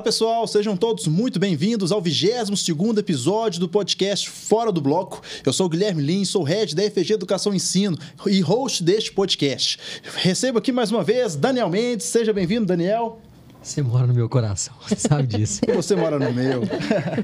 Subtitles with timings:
[0.00, 5.20] Fala pessoal, sejam todos muito bem-vindos ao 22 episódio do podcast Fora do Bloco.
[5.44, 9.12] Eu sou o Guilherme Lins, sou head da FG Educação e Ensino e host deste
[9.12, 9.78] podcast.
[10.16, 13.20] Recebo aqui mais uma vez Daniel Mendes, seja bem-vindo, Daniel.
[13.62, 15.60] Você mora no meu coração, você sabe disso.
[15.76, 16.62] Você mora no meu.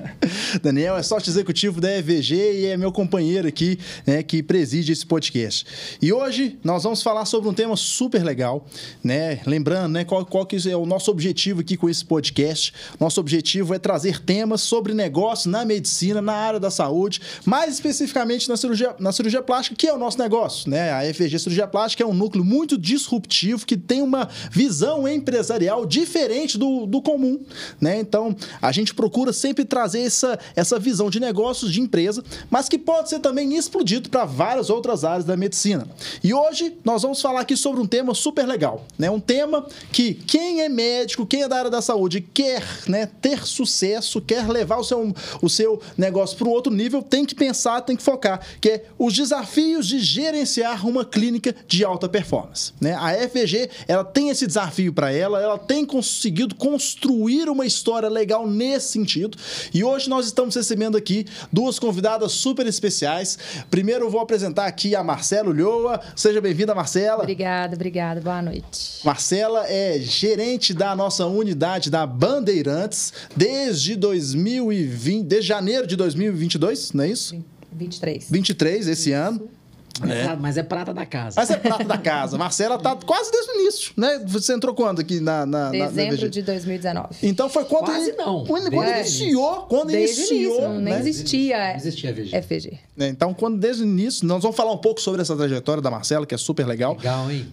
[0.63, 5.05] Daniel é sócio executivo da EVG e é meu companheiro aqui, né, que preside esse
[5.05, 5.67] podcast.
[6.01, 8.67] E hoje nós vamos falar sobre um tema super legal,
[9.03, 9.41] né?
[9.47, 12.73] Lembrando, né, qual, qual que é o nosso objetivo aqui com esse podcast.
[13.01, 18.47] Nosso objetivo é trazer temas sobre negócio na medicina, na área da saúde, mais especificamente
[18.49, 20.93] na cirurgia, na cirurgia plástica, que é o nosso negócio, né?
[20.93, 26.26] A EVG Cirurgia Plástica é um núcleo muito disruptivo que tem uma visão empresarial diferente
[26.27, 27.41] diferente do, do comum,
[27.81, 27.99] né?
[27.99, 32.79] Então, a gente procura sempre trazer essa, essa visão de negócios, de empresa, mas que
[32.79, 35.87] pode ser também explodido para várias outras áreas da medicina.
[36.23, 39.11] E hoje nós vamos falar aqui sobre um tema super legal, né?
[39.11, 43.47] Um tema que quem é médico, quem é da área da saúde quer, né, ter
[43.47, 47.81] sucesso, quer levar o seu, o seu negócio para um outro nível, tem que pensar,
[47.83, 52.95] tem que focar, que é os desafios de gerenciar uma clínica de alta performance, né?
[52.95, 55.85] A FG, ela tem esse desafio para ela, ela tem
[56.17, 59.37] conseguido construir uma história legal nesse sentido.
[59.73, 63.39] E hoje nós estamos recebendo aqui duas convidadas super especiais.
[63.71, 66.01] Primeiro eu vou apresentar aqui a Marcela Ulhoa.
[66.17, 67.23] Seja bem-vinda, Marcela.
[67.23, 68.21] Obrigada, obrigada.
[68.21, 69.01] Boa noite.
[69.05, 77.05] Marcela é gerente da nossa unidade da Bandeirantes desde 2020, desde janeiro de 2022, não
[77.05, 77.37] é isso?
[77.73, 78.31] 23.
[78.31, 79.51] 23 esse ano.
[80.05, 80.37] É.
[80.37, 81.41] Mas é prata da casa.
[81.41, 82.37] Mas é prata da casa.
[82.37, 84.25] Marcela tá quase desde o início, né?
[84.27, 85.47] Você entrou quando aqui na.
[85.47, 87.09] na Dezembro na de 2019.
[87.23, 87.87] Então foi quando.
[87.87, 88.45] Quase não.
[88.45, 89.63] Quando, quando iniciou.
[89.63, 90.57] Quando desde iniciou.
[90.57, 91.01] Início, nem né?
[91.01, 91.69] existia.
[91.69, 92.43] Não existia VG.
[92.43, 92.81] FG.
[92.99, 95.91] É, Então, quando desde o início, nós vamos falar um pouco sobre essa trajetória da
[95.91, 96.97] Marcela, que é super legal.
[96.97, 97.47] Legal, hein?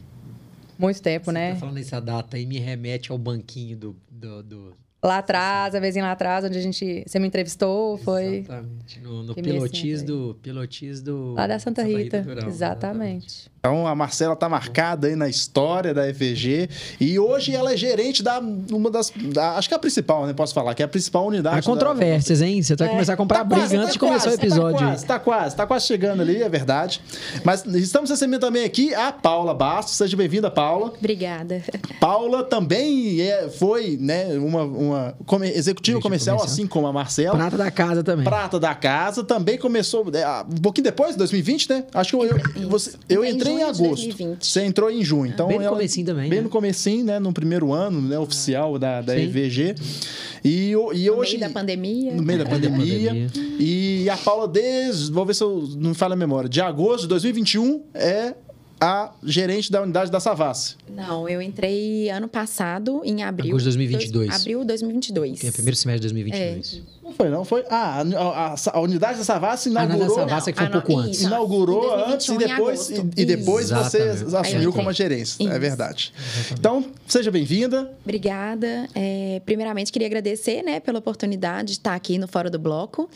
[0.78, 1.54] Muito tempo, Você né?
[1.54, 3.96] tá falando essa data aí, me remete ao banquinho do...
[4.12, 4.74] do, do...
[5.04, 7.04] Lá atrás, a vezinha lá atrás, onde a gente.
[7.06, 8.38] Você me entrevistou, foi.
[8.38, 9.00] Exatamente.
[9.02, 10.38] No, no pilotis do...
[10.42, 11.34] Pilotis do...
[11.34, 12.22] Lá da Santa Rita.
[12.22, 13.52] Durão, Exatamente.
[13.60, 16.70] Então, a Marcela tá marcada aí na história da FG.
[17.00, 18.40] E hoje ela é gerente da.
[18.40, 19.10] Uma das.
[19.10, 20.34] da- acho que é a principal, né?
[20.34, 21.56] Posso falar, que é a principal unidade.
[21.56, 22.62] Há da- controvérsias, hein?
[22.62, 24.80] Você vai começar a comprar Tá briga quase, antes tá de começar o episódio.
[24.80, 27.02] Tá quase, tá quase, tá quase chegando ali, é verdade.
[27.46, 29.96] Mas estamos recebendo também aqui a Paula Bastos.
[29.96, 30.92] Seja bem-vinda, Paula.
[30.98, 31.62] Obrigada.
[32.02, 34.93] Paula também é, foi né, uma, uma
[35.26, 36.54] come- executiva comercial, comercial.
[36.54, 37.36] assim como a Marcela.
[37.38, 38.24] Prata da casa também.
[38.26, 41.84] Prata da casa, também começou é, ah, um pouquinho depois, 2020, né?
[41.94, 43.84] Acho que eu, eu, você- eu Entrei em em agosto.
[43.84, 44.46] 2020.
[44.48, 45.32] Você entrou em junho.
[45.32, 46.44] Então Bem no ela- comecinho também, Bem né?
[46.44, 47.20] no comecinho, né?
[47.20, 49.22] No primeiro ano né, oficial da, da Sim.
[49.24, 49.76] EVG.
[50.44, 51.38] E, e No hoje...
[51.38, 52.14] meio da pandemia.
[52.14, 53.28] No meio da pandemia.
[53.60, 57.04] E a Paula, desde, vou ver se eu não me falha a memória, de agosto
[57.04, 58.34] de 2021 é
[58.84, 60.76] a gerente da unidade da Savassi.
[60.90, 63.52] Não, eu entrei ano passado, em abril.
[63.52, 64.12] Agosto de 2022.
[64.30, 65.40] Dois- abril de 2022.
[65.40, 66.82] Que é primeiro semestre de 2022.
[67.04, 67.44] Não foi, não?
[67.46, 67.64] Foi.
[67.70, 70.16] Ah, a, a- a unidade da Savassi Ah, não, da inaugurou.
[70.16, 71.18] Savassi é que foi um Ah, não, pouco antes.
[71.20, 71.28] isso.
[71.28, 74.36] inaugurou Em 2021 antes e depois, e, e depois você Exatamente.
[74.56, 75.44] assumiu como a gerência.
[75.44, 75.60] É Isso.
[75.60, 76.14] verdade.
[76.52, 77.92] Então, seja bem-vinda.
[78.04, 78.88] Obrigada.
[78.96, 83.10] É, primeiramente, queria agradecer né, pela oportunidade de estar aqui no Fora do Bloco.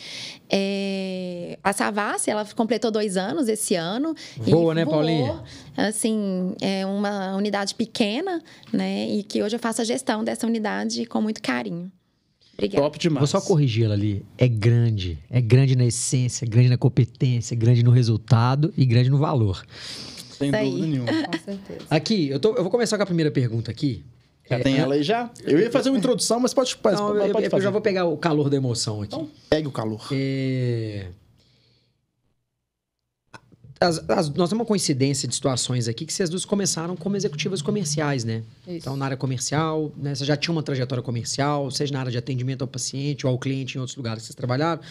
[0.49, 4.15] É, a Savassi, ela completou dois anos esse ano.
[4.37, 4.95] Voa, né, voou.
[4.97, 5.43] Paulinha?
[5.75, 8.41] Assim, é uma unidade pequena,
[8.73, 9.07] né?
[9.09, 11.91] E que hoje eu faço a gestão dessa unidade com muito carinho.
[12.53, 12.81] Obrigada.
[12.83, 13.19] Top demais.
[13.31, 14.25] Vou só corrigir ela ali.
[14.37, 15.19] É grande.
[15.29, 19.63] É grande na essência, grande na competência, grande no resultado e grande no valor.
[20.31, 20.69] Sem Isso aí.
[20.71, 21.11] dúvida nenhuma.
[21.27, 21.79] Com certeza.
[21.89, 24.03] Aqui, eu, tô- eu vou começar com a primeira pergunta aqui.
[24.49, 25.29] Já tem ela aí já?
[25.43, 27.63] Eu ia fazer uma introdução, mas pode, pode, Não, pode, eu, eu- eu fazer.
[27.63, 29.13] já vou pegar o calor da emoção aqui.
[29.13, 30.07] Então, pegue o calor.
[30.11, 31.07] É,
[33.79, 37.61] as- as- nós temos uma coincidência de situações aqui que vocês duas começaram como executivas
[37.61, 38.43] comerciais, né?
[38.67, 38.77] Isso.
[38.77, 42.17] Então, na área comercial, né, você já tinha uma trajetória comercial, seja na área de
[42.17, 44.81] atendimento ao paciente ou ao cliente em outros lugares que vocês trabalharam,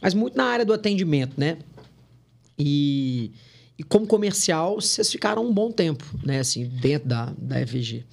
[0.00, 1.58] mas muito na área do atendimento, né?
[2.58, 3.32] E,
[3.78, 6.40] e como comercial, vocês ficaram um bom tempo, né?
[6.40, 8.04] Assim, dentro da, da FG.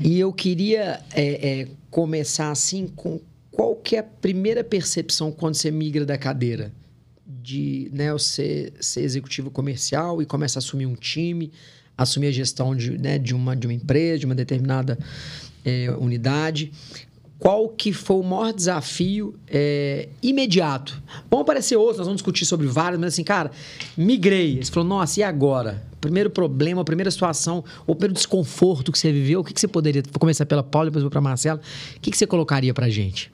[0.00, 3.20] E eu queria é, é, começar assim com
[3.50, 6.72] qual que é a primeira percepção quando você migra da cadeira
[7.26, 11.50] de né, você ser executivo comercial e começa a assumir um time,
[11.96, 14.98] assumir a gestão de, né, de, uma, de uma empresa, de uma determinada
[15.64, 16.72] é, unidade.
[17.38, 21.02] Qual que foi o maior desafio é, imediato?
[21.30, 23.50] Vão aparecer outros, nós vamos discutir sobre vários, mas assim, cara,
[23.96, 24.62] migrei.
[24.62, 25.82] Você falou, nossa, e agora?
[26.00, 30.02] Primeiro problema, primeira situação, o primeiro desconforto que você viveu, o que, que você poderia...
[30.10, 31.60] Vou começar pela Paula, depois vou para Marcela.
[31.96, 33.32] O que, que você colocaria pra gente?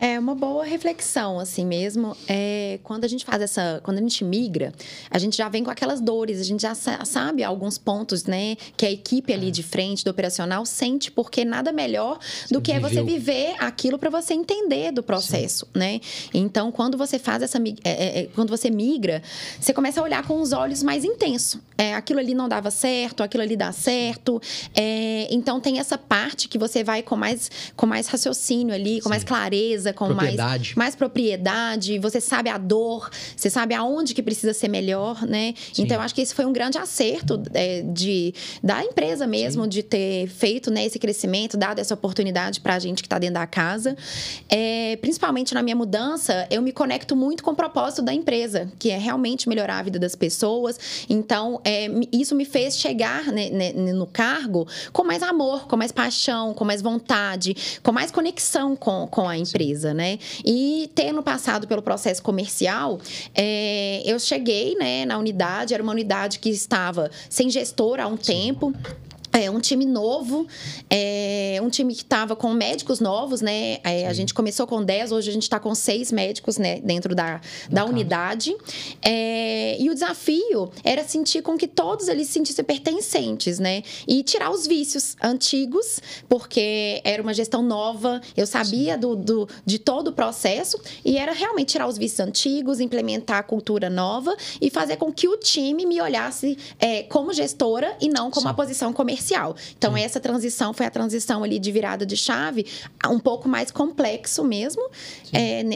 [0.00, 2.16] É uma boa reflexão, assim mesmo.
[2.26, 3.80] É, quando a gente faz essa.
[3.84, 4.72] Quando a gente migra,
[5.10, 8.56] a gente já vem com aquelas dores, a gente já sa- sabe alguns pontos, né?
[8.78, 12.18] Que a equipe ali de frente do operacional sente, porque nada melhor
[12.50, 13.04] do que é você viveu.
[13.04, 16.00] viver aquilo para você entender do processo, né?
[16.32, 17.58] Então, quando você faz essa.
[17.58, 19.22] é, é, é, quando você migra,
[19.60, 21.60] você começa a olhar com os olhos mais intensos.
[21.76, 24.40] É, aquilo ali não dava certo, aquilo ali dá certo.
[24.74, 29.10] É, então, tem essa parte que você vai com mais, com mais raciocínio ali, com
[29.10, 30.72] mais clareza, com mais Propriedade.
[30.76, 35.54] mais propriedade, você sabe a dor, você sabe aonde que precisa ser melhor, né?
[35.72, 35.82] Sim.
[35.82, 39.82] Então, eu acho que esse foi um grande acerto é, de, da empresa mesmo, de
[39.82, 43.46] ter feito né, esse crescimento, dado essa oportunidade para a gente que está dentro da
[43.46, 43.96] casa.
[44.48, 48.90] É, principalmente na minha mudança, eu me conecto muito com o propósito da empresa, que
[48.90, 50.78] é realmente melhorar a vida das pessoas.
[51.08, 55.92] Então, é, isso me fez chegar né, né, no cargo com mais amor, com mais
[55.92, 60.18] paixão, com mais vontade, com mais conexão com, com a empresa, né?
[60.44, 63.00] E tendo passado pelo processo comercial,
[63.34, 68.16] é, eu cheguei né, na unidade, era uma unidade que estava sem gestor há um
[68.16, 68.74] tempo.
[69.32, 70.44] É um time novo,
[70.90, 73.78] é um time que estava com médicos novos, né?
[73.84, 76.80] É, a gente começou com 10, hoje a gente está com seis médicos, né?
[76.80, 77.40] Dentro da,
[77.70, 78.56] da unidade.
[79.00, 83.84] É, e o desafio era sentir com que todos eles se sentissem pertencentes, né?
[84.08, 89.78] E tirar os vícios antigos, porque era uma gestão nova, eu sabia do, do- de
[89.78, 94.70] todo o processo, e era realmente tirar os vícios antigos, implementar a cultura nova e
[94.70, 98.50] fazer com que o time me olhasse é, como gestora e não como Sim.
[98.50, 99.19] a posição comercial.
[99.76, 102.66] Então, essa transição foi a transição ali de virada de chave,
[103.08, 104.82] um pouco mais complexo mesmo,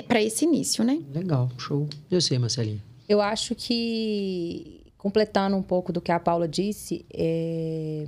[0.08, 1.00] para esse início, né?
[1.12, 1.88] Legal, show.
[2.10, 2.82] Eu sei, Marcelinho.
[3.08, 8.06] Eu acho que, completando um pouco do que a Paula disse, é,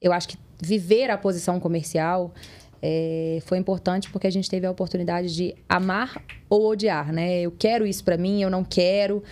[0.00, 2.34] eu acho que viver a posição comercial
[2.80, 7.40] é, foi importante porque a gente teve a oportunidade de amar ou odiar, né?
[7.40, 9.22] Eu quero isso pra mim, eu não quero.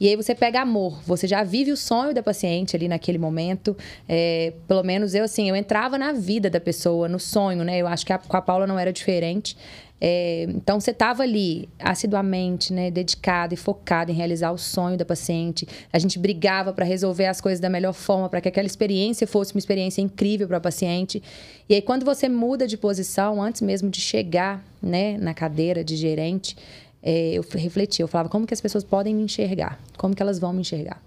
[0.00, 3.76] E aí você pega amor, você já vive o sonho da paciente ali naquele momento.
[4.08, 7.78] É, pelo menos eu, assim, eu entrava na vida da pessoa, no sonho, né?
[7.78, 9.56] Eu acho que a- com a Paula não era diferente.
[10.00, 15.04] É, então você estava ali assiduamente, né, dedicado e focado em realizar o sonho da
[15.04, 15.66] paciente.
[15.92, 19.52] A gente brigava para resolver as coisas da melhor forma, para que aquela experiência fosse
[19.54, 21.20] uma experiência incrível para a paciente.
[21.68, 25.96] E aí quando você muda de posição, antes mesmo de chegar, né, na cadeira de
[25.96, 26.56] gerente,
[27.02, 30.38] é, eu refleti, eu falava como que as pessoas podem me enxergar, como que elas
[30.38, 31.00] vão me enxergar.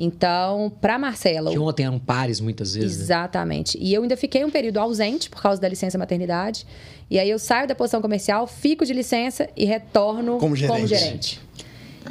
[0.00, 2.98] Então, para Marcela, Que ontem eram pares muitas vezes.
[2.98, 3.02] né?
[3.04, 3.76] Exatamente.
[3.80, 6.64] E eu ainda fiquei um período ausente por causa da licença maternidade.
[7.10, 10.86] E aí eu saio da posição comercial, fico de licença e retorno Como gerente.
[10.86, 11.40] gerente.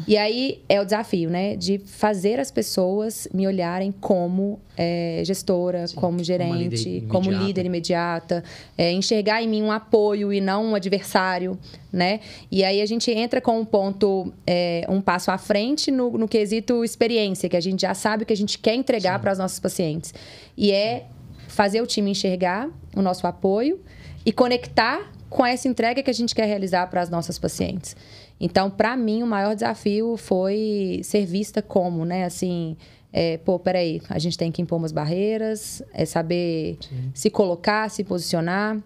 [0.05, 1.55] E aí é o desafio, né?
[1.55, 8.43] De fazer as pessoas me olharem como é, gestora, como gerente, líder como líder imediata,
[8.77, 11.57] é, enxergar em mim um apoio e não um adversário,
[11.91, 12.19] né?
[12.51, 16.27] E aí a gente entra com um ponto, é, um passo à frente no, no
[16.27, 19.37] quesito experiência, que a gente já sabe o que a gente quer entregar para os
[19.37, 20.13] nossos pacientes.
[20.55, 21.05] E é
[21.47, 23.79] fazer o time enxergar o nosso apoio
[24.25, 27.95] e conectar com essa entrega que a gente quer realizar para as nossas pacientes.
[28.39, 32.25] Então, para mim, o maior desafio foi ser vista como, né?
[32.25, 32.77] Assim,
[33.11, 36.77] é, pô, peraí, a gente tem que impor umas barreiras, é saber
[37.13, 38.77] se colocar, se posicionar,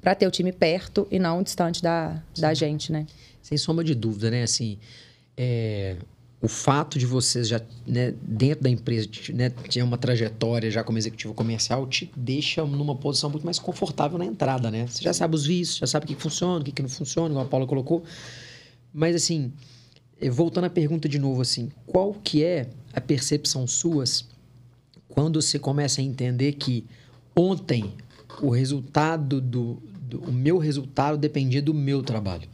[0.00, 3.06] para ter o time perto e não distante da, da gente, né?
[3.42, 4.42] Sem sombra de dúvida, né?
[4.42, 4.78] Assim,
[5.36, 5.96] é,
[6.40, 10.96] o fato de vocês já, né, dentro da empresa, né, ter uma trajetória já como
[10.96, 14.86] executivo comercial, te deixa numa posição muito mais confortável na entrada, né?
[14.86, 17.30] Você já sabe os vícios, já sabe o que funciona, o que, que não funciona,
[17.30, 18.04] igual a Paula colocou.
[18.98, 19.52] Mas, assim,
[20.20, 24.28] eh, voltando à pergunta de novo, assim, qual que é a percepção suas
[25.06, 26.84] quando você começa a entender que
[27.36, 27.94] ontem
[28.42, 32.48] o resultado do, do o meu resultado dependia do meu trabalho.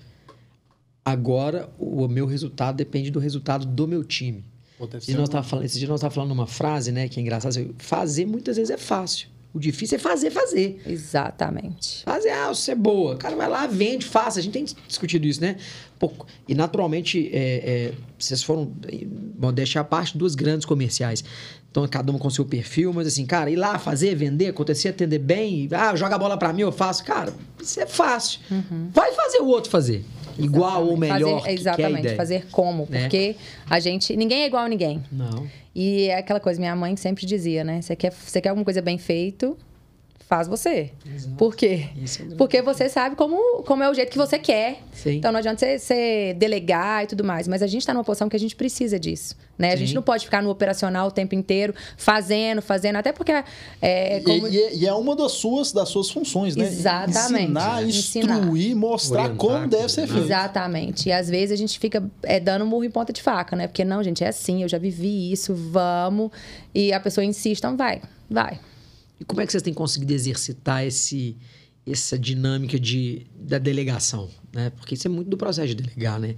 [1.03, 4.45] Agora o meu resultado depende do resultado do meu time.
[4.77, 7.23] Pô, ser nós tava falando, esse dia nós estávamos falando uma frase, né, que é
[7.23, 7.55] engraçada.
[7.79, 9.29] Fazer muitas vezes é fácil.
[9.55, 10.83] O difícil é fazer, fazer.
[10.85, 12.03] Exatamente.
[12.03, 13.17] Fazer, ah, você é boa.
[13.17, 14.41] Cara, vai lá, vende, faça.
[14.41, 15.57] A gente tem discutido isso, né?
[15.97, 16.11] Pô,
[16.49, 18.75] e naturalmente, é, é, vocês foram,
[19.39, 21.23] vou deixar a parte duas grandes comerciais.
[21.75, 25.19] Então, cada uma com seu perfil, mas assim, cara, ir lá fazer, vender, acontecer, atender
[25.19, 27.02] bem, ah, joga a bola pra mim, eu faço.
[27.02, 28.38] Cara, isso é fácil.
[28.93, 30.04] Vai fazer o outro fazer.
[30.38, 31.40] Igual ou melhor.
[31.40, 32.16] Fazer, é exatamente, ideia.
[32.16, 32.87] fazer como.
[32.88, 33.00] Né?
[33.00, 33.35] Porque
[33.69, 34.16] a gente.
[34.16, 35.02] Ninguém é igual a ninguém.
[35.11, 35.49] Não.
[35.75, 37.83] E é aquela coisa, minha mãe sempre dizia, né?
[37.83, 39.59] Você quer, você quer alguma coisa bem feito,
[40.28, 40.90] faz você.
[41.14, 41.37] Exato.
[41.37, 41.87] Por quê?
[41.97, 44.78] Isso é um Porque você sabe como, como é o jeito que você quer.
[44.93, 45.16] Sim.
[45.16, 47.47] Então não adianta você, você delegar e tudo mais.
[47.47, 49.37] Mas a gente está numa posição que a gente precisa disso.
[49.57, 49.73] Né?
[49.73, 52.97] A gente não pode ficar no operacional o tempo inteiro, fazendo, fazendo.
[52.97, 53.31] Até porque
[53.81, 56.64] é, E- como- E, é- e é uma das suas, das suas funções, né?
[56.64, 57.45] Exatamente.
[57.45, 57.87] Ensinar, É.
[57.87, 60.07] instruir, mostrar Orientar, como deve ser né?
[60.09, 60.25] feito.
[60.25, 61.09] Exatamente.
[61.09, 63.69] E às vezes a gente fica é, dando murro em ponta de faca, né?
[63.69, 66.31] Porque não, gente, é assim, eu já vivi isso, vamos.
[66.75, 68.59] E a pessoa insiste, então vai, vai.
[69.21, 71.37] E como é que vocês têm conseguido exercitar esse,
[71.87, 74.30] essa dinâmica de, da delegação?
[74.52, 74.71] Né?
[74.71, 76.37] Porque isso é muito do processo de delegar, né?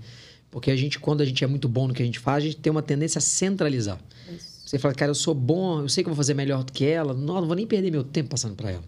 [0.51, 2.47] Porque a gente, quando a gente é muito bom no que a gente faz, a
[2.47, 4.01] gente tem uma tendência a centralizar.
[4.67, 6.85] Você fala, cara, eu sou bom, eu sei que eu vou fazer melhor do que
[6.85, 8.83] ela, não, não vou nem perder meu tempo passando pra ela.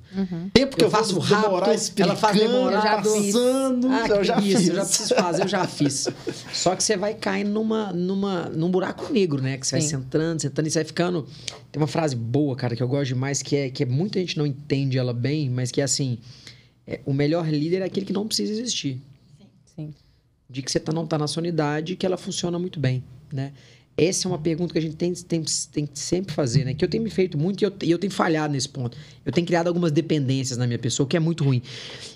[0.53, 2.83] Tempo que Eu eu, faço rápido, ela faz demorar.
[2.83, 4.69] Já passando, Ah, eu já que isso, fiz.
[4.71, 6.09] eu já preciso fazer, eu já fiz.
[6.53, 9.57] Só que você vai caindo numa, numa, num buraco negro, né?
[9.57, 9.89] Que você vai Sim.
[9.89, 11.25] sentando, sentando e você vai ficando.
[11.71, 14.45] Tem uma frase boa, cara, que eu gosto demais, que é que muita gente não
[14.45, 16.19] entende ela bem, mas que é assim:
[16.89, 19.01] é, o melhor líder é aquele que não precisa existir.
[19.77, 19.95] Sim.
[20.51, 23.05] De que você tá, não tá na sua unidade e que ela funciona muito bem,
[23.33, 23.53] né?
[23.99, 26.73] Essa é uma pergunta que a gente tem, tem, tem que sempre fazer, né?
[26.73, 28.97] Que eu tenho me feito muito e eu, e eu tenho falhado nesse ponto.
[29.27, 31.61] Eu tenho criado algumas dependências na minha pessoa, que é muito ruim.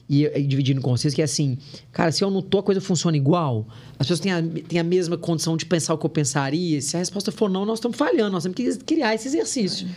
[0.09, 1.59] E, e dividindo com vocês, que é assim,
[1.91, 3.67] cara, se eu não tô, a coisa funciona igual.
[3.99, 6.81] As pessoas têm a, têm a mesma condição de pensar o que eu pensaria.
[6.81, 8.31] Se a resposta for não, nós estamos falhando.
[8.31, 9.89] Nós temos que criar esse exercício.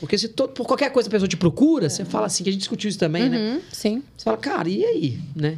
[0.00, 2.52] Porque se todo, por qualquer coisa a pessoa te procura, você fala assim, que a
[2.52, 3.38] gente discutiu isso também, né?
[3.38, 4.02] Uhum, sim.
[4.16, 5.56] Você fala, cara, e aí, né?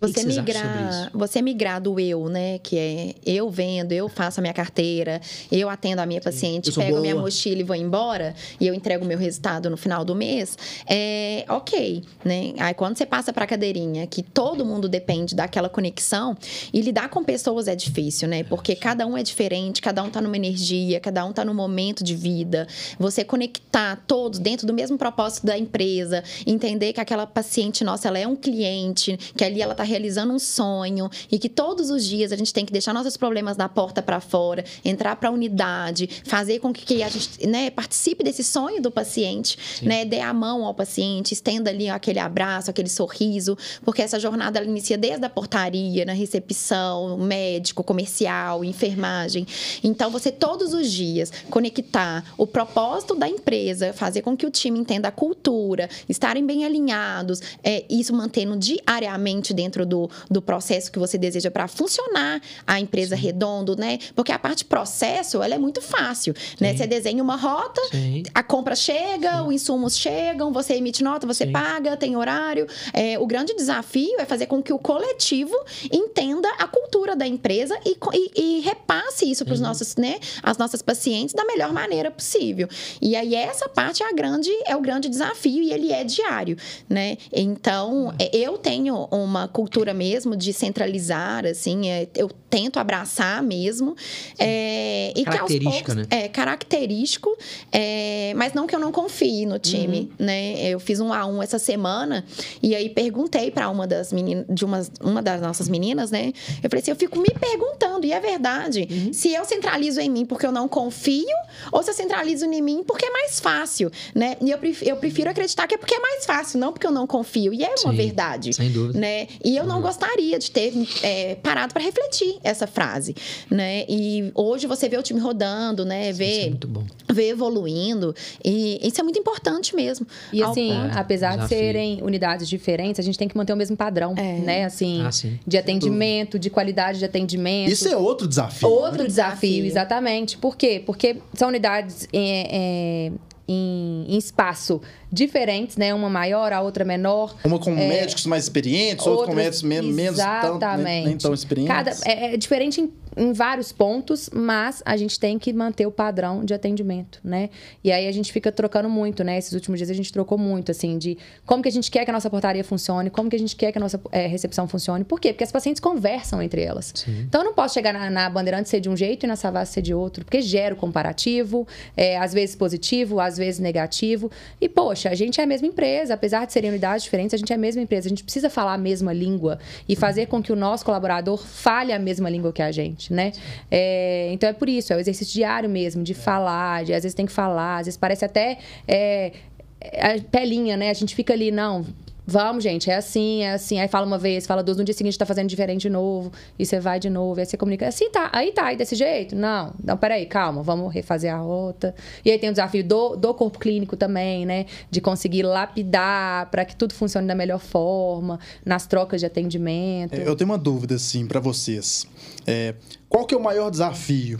[0.00, 2.58] Você migrar, você migrar do eu, né?
[2.58, 5.20] Que é eu vendo, eu faço a minha carteira,
[5.52, 7.26] eu atendo a minha paciente, Eu sou pego minha boa.
[7.26, 10.56] mochila e vou embora, e eu entrego o meu resultado no final do mês,
[10.88, 12.54] é ok, né?
[12.58, 16.36] Aí quando você passa para a cadeirinha, que todo mundo depende daquela conexão,
[16.72, 18.42] e lidar com pessoas é difícil, né?
[18.42, 22.02] Porque cada um é diferente, cada um tá numa energia, cada um tá num momento
[22.02, 22.66] de vida.
[22.98, 28.18] Você conectar todos dentro do mesmo propósito da empresa, entender que aquela paciente nossa, ela
[28.18, 32.32] é um cliente, que ali ela tá realizando um sonho e que todos os dias
[32.32, 36.08] a gente tem que deixar nossos problemas da porta para fora, entrar para a unidade,
[36.24, 40.64] fazer com que a gente né, participe desse sonho do paciente, né, dê a mão
[40.64, 45.30] ao paciente, estenda ali aquele abraço, aquele sorriso, porque essa jornada ela inicia desde a
[45.30, 49.46] portaria, na recepção, médico, comercial, enfermagem.
[49.82, 54.78] Então você todos os dias conectar o propósito da empresa, fazer com que o time
[54.78, 60.98] entenda a cultura, estarem bem alinhados, é, isso mantendo diariamente dentro do, do processo que
[60.98, 63.98] você deseja para funcionar a empresa redondo, né?
[64.14, 66.70] Porque a parte processo, ela é muito fácil, né?
[66.72, 66.78] Sim.
[66.78, 68.22] Você desenha uma rota, Sim.
[68.34, 71.52] a compra chega, os insumos chegam, você emite nota, você Sim.
[71.52, 72.66] paga, tem horário.
[72.92, 75.54] É, o grande desafio é fazer com que o coletivo
[75.92, 80.56] entenda a cultura da empresa e, e- e repasse isso para os nossos, né, as
[80.58, 82.68] nossas pacientes da melhor maneira possível.
[83.00, 86.56] E aí essa parte é a grande, é o grande desafio e ele é diário,
[86.88, 87.16] né?
[87.32, 93.94] Então é, eu tenho uma cultura mesmo de centralizar, assim, é, eu tento abraçar mesmo.
[94.38, 96.24] É, e que aos Característica, poucos- né?
[96.24, 97.36] é característico,
[97.72, 100.26] é, mas não que eu não confie no time, Uhum.
[100.26, 100.62] né?
[100.68, 102.24] Eu fiz um a um essa semana
[102.62, 106.32] e aí perguntei para uma das meninas, de uma, uma das nossas meninas, né?
[106.62, 109.12] Eu falei assim, eu fico me perguntando e é verdade, Uhum.
[109.12, 111.24] se eu centralizo em mim porque eu não confio
[111.72, 114.36] ou se eu centralizo em mim porque é mais fácil, né?
[114.40, 116.90] E eu prefiro, eu prefiro acreditar que é porque é mais fácil, não porque eu
[116.90, 117.52] não confio.
[117.54, 118.98] E é uma Sim, verdade Sem dúvida.
[118.98, 119.26] né?
[119.44, 123.14] E eu não gostaria de ter é, parado para refletir essa frase,
[123.50, 123.84] né?
[123.88, 126.10] E hoje você vê o time rodando, né?
[126.10, 126.84] Isso é Vê, muito bom.
[127.10, 128.14] vê evoluindo
[128.44, 130.06] e isso é muito importante mesmo.
[130.32, 130.98] E assim, ponto.
[130.98, 131.48] apesar Desafio.
[131.58, 134.38] de serem unidades diferentes, a gente tem que manter o mesmo padrão, É.
[134.38, 134.64] né?
[134.64, 135.10] Assim, Ah,
[135.46, 137.70] de atendimento, de qualidade de atendimento.
[137.70, 138.68] Isso é outro desafio.
[138.68, 139.66] Outro desafio, Desafio.
[139.66, 140.36] exatamente.
[140.38, 140.82] Por quê?
[140.84, 143.12] Porque são unidades é, é,
[143.50, 144.80] em, em espaço
[145.12, 145.92] diferentes, né?
[145.92, 147.34] Uma maior, a outra menor.
[147.42, 151.74] Uma com médicos mais experientes, outra com médicos men menos tão, nem, nem tão experientes.
[151.74, 155.90] Cada, é, é diferente em, em vários pontos, mas a gente tem que manter o
[155.90, 157.50] padrão de atendimento, né?
[157.82, 159.38] E aí a gente fica trocando muito, né?
[159.38, 162.10] Esses últimos dias a gente trocou muito, assim, de como que a gente quer que
[162.10, 165.04] a nossa portaria funcione, como que a gente quer que a nossa é, recepção funcione.
[165.04, 165.32] Por quê?
[165.32, 166.92] Porque as pacientes conversam entre elas.
[166.94, 167.24] Sim.
[167.28, 169.74] Então eu não posso chegar na, na Bandeirante ser de um jeito e na Savassi
[169.74, 174.30] ser de outro, porque gera o comparativo, é, às vezes positivo, às vezes negativo.
[174.60, 177.52] E, poxa, a gente é a mesma empresa, apesar de serem unidades diferentes, a gente
[177.52, 178.08] é a mesma empresa.
[178.08, 181.92] A gente precisa falar a mesma língua e fazer com que o nosso colaborador fale
[181.92, 183.32] a mesma língua que a gente, né?
[183.70, 187.14] É, então é por isso, é o exercício diário mesmo, de falar, de às vezes
[187.14, 188.58] tem que falar, às vezes parece até.
[188.86, 189.32] é,
[189.80, 190.90] é, a pelinha, né?
[190.90, 191.86] A gente fica ali, não.
[192.26, 193.80] Vamos, gente, é assim, é assim.
[193.80, 196.64] Aí fala uma vez, fala duas, no dia seguinte tá fazendo diferente de novo, e
[196.64, 197.86] você vai de novo, aí você comunica.
[197.86, 199.34] Assim tá, aí tá, aí desse jeito?
[199.34, 201.94] Não, não, peraí, calma, vamos refazer a rota.
[202.24, 204.66] E aí tem o desafio do, do corpo clínico também, né?
[204.90, 210.14] De conseguir lapidar para que tudo funcione da melhor forma, nas trocas de atendimento.
[210.14, 212.06] Eu tenho uma dúvida, assim, para vocês.
[212.46, 212.74] É,
[213.08, 214.38] qual que é o maior desafio?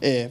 [0.00, 0.30] É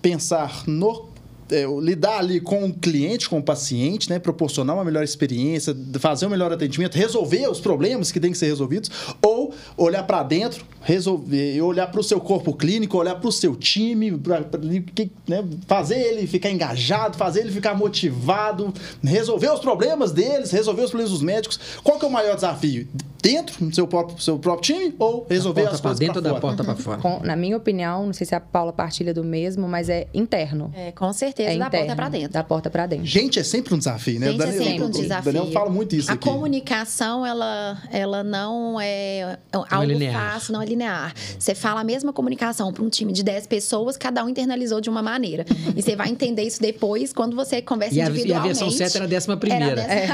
[0.00, 1.09] pensar no
[1.50, 4.18] é, lidar ali com o cliente, com o paciente, né?
[4.18, 8.46] Proporcionar uma melhor experiência, fazer um melhor atendimento, resolver os problemas que têm que ser
[8.46, 8.90] resolvidos,
[9.22, 13.56] ou olhar para dentro, resolver, olhar para o seu corpo clínico, olhar para o seu
[13.56, 15.44] time, pra, pra, né?
[15.66, 21.12] fazer ele ficar engajado, fazer ele ficar motivado, resolver os problemas deles, resolver os problemas
[21.12, 21.58] dos médicos.
[21.82, 22.88] Qual que é o maior desafio?
[23.22, 26.76] Dentro do seu próprio, seu próprio time ou resolver as coisas dentro da porta para
[26.76, 27.00] fora?
[27.00, 30.72] Com, na minha opinião, não sei se a Paula partilha do mesmo, mas é interno.
[30.74, 32.32] É, com certeza, é da interno, porta para dentro.
[32.32, 33.06] Da porta para dentro.
[33.06, 34.28] Gente, é sempre um desafio, né?
[34.28, 35.30] Gente, Daniel, é sempre um desafio.
[35.30, 36.28] O Daniel fala muito isso a aqui.
[36.28, 40.32] A comunicação, ela, ela não é algo não é linear.
[40.32, 41.14] fácil, não é linear.
[41.38, 44.88] Você fala a mesma comunicação para um time de 10 pessoas, cada um internalizou de
[44.88, 45.44] uma maneira.
[45.76, 48.32] e você vai entender isso depois quando você conversa e individualmente.
[48.32, 49.80] A, e a versão certa era a décima primeira.
[49.82, 50.08] É.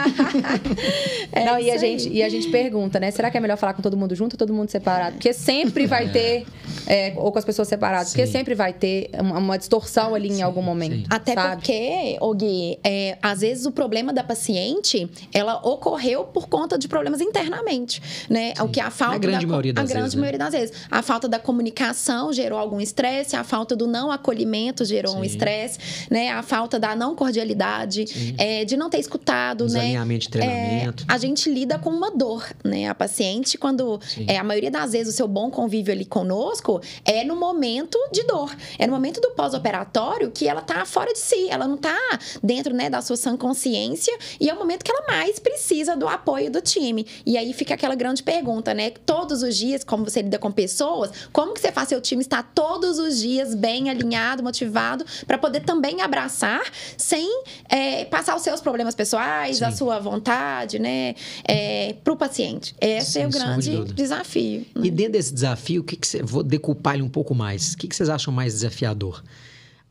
[1.33, 3.11] é não, e a, gente, e a gente pergunta, né?
[3.11, 5.13] Será que é melhor falar com todo mundo junto ou todo mundo separado?
[5.13, 6.09] Porque sempre vai é.
[6.09, 6.47] ter,
[6.87, 8.17] é, ou com as pessoas separadas, Sim.
[8.17, 10.41] porque sempre vai ter uma, uma distorção ali Sim.
[10.41, 10.97] em algum momento.
[10.97, 11.07] Sim.
[11.09, 11.57] Até sabe?
[11.57, 17.21] porque, Gui, é, às vezes o problema da paciente, ela ocorreu por conta de problemas
[17.21, 18.53] internamente, né?
[18.61, 20.21] O que a falta a grande da, maioria das a grande vezes, né?
[20.21, 20.77] maioria das vezes.
[20.91, 25.21] A falta da comunicação gerou algum estresse, a falta do não acolhimento gerou Sim.
[25.21, 25.79] um estresse,
[26.11, 26.31] né?
[26.31, 29.97] A falta da não cordialidade, é, de não ter escutado, né?
[30.19, 31.05] de treinamento.
[31.09, 32.86] É, a gente lida com uma dor, né?
[32.89, 37.25] A paciente, quando é, a maioria das vezes o seu bom convívio ali conosco é
[37.25, 41.49] no momento de dor, é no momento do pós-operatório que ela tá fora de si,
[41.49, 41.97] ela não tá
[42.43, 46.07] dentro, né, da sua sã consciência e é o momento que ela mais precisa do
[46.07, 47.07] apoio do time.
[47.25, 48.91] E aí fica aquela grande pergunta, né?
[48.91, 52.43] Todos os dias, como você lida com pessoas, como que você faz seu time estar
[52.55, 56.63] todos os dias bem alinhado, motivado, para poder também abraçar
[56.97, 57.29] sem
[57.69, 59.65] é, passar os seus problemas pessoais, Sim.
[59.65, 61.15] a sua vontade, né,
[61.45, 62.75] é, para o paciente.
[62.81, 64.67] Esse Sim, é o grande desafio.
[64.75, 64.87] Né?
[64.87, 67.73] E dentro desse desafio, o que, que você, vou decupar ele um pouco mais.
[67.73, 69.23] O que, que vocês acham mais desafiador?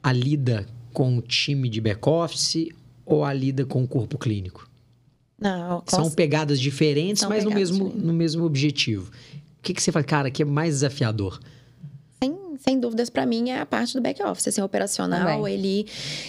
[0.04, 2.70] A lida com o time de back-office
[3.06, 4.70] ou a lida com o corpo clínico?
[5.40, 9.12] Não, São pegadas diferentes, São mas pegadas no, mesmo, no mesmo objetivo.
[9.60, 11.40] O que, que você fala, cara, que é mais desafiador?
[12.60, 15.38] Sem dúvidas, para mim, é a parte do back-office, assim, operacional.
[15.38, 15.54] Também.
[15.54, 15.88] Ele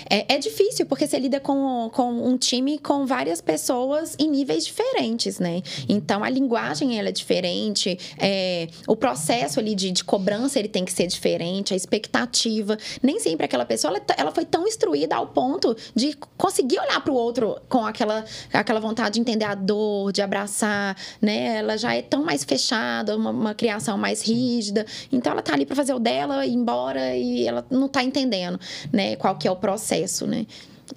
[0.09, 4.67] é, é, difícil, porque você lida com, com um time com várias pessoas em níveis
[4.67, 5.63] diferentes, né?
[5.89, 10.85] Então, a linguagem, ela é diferente, é, o processo ali de, de cobrança, ele tem
[10.85, 12.77] que ser diferente, a expectativa.
[13.03, 17.13] Nem sempre aquela pessoa, ela, ela foi tão instruída ao ponto de conseguir olhar para
[17.13, 21.59] o outro com aquela, aquela vontade de entender a dor, de abraçar, né?
[21.59, 24.85] Ela já é tão mais fechada, uma, uma criação mais rígida.
[25.13, 28.03] Então, ela tá ali para fazer o dela, ela ir embora e ela não está
[28.03, 28.59] entendendo,
[28.93, 30.47] né, qual que é o processo, né?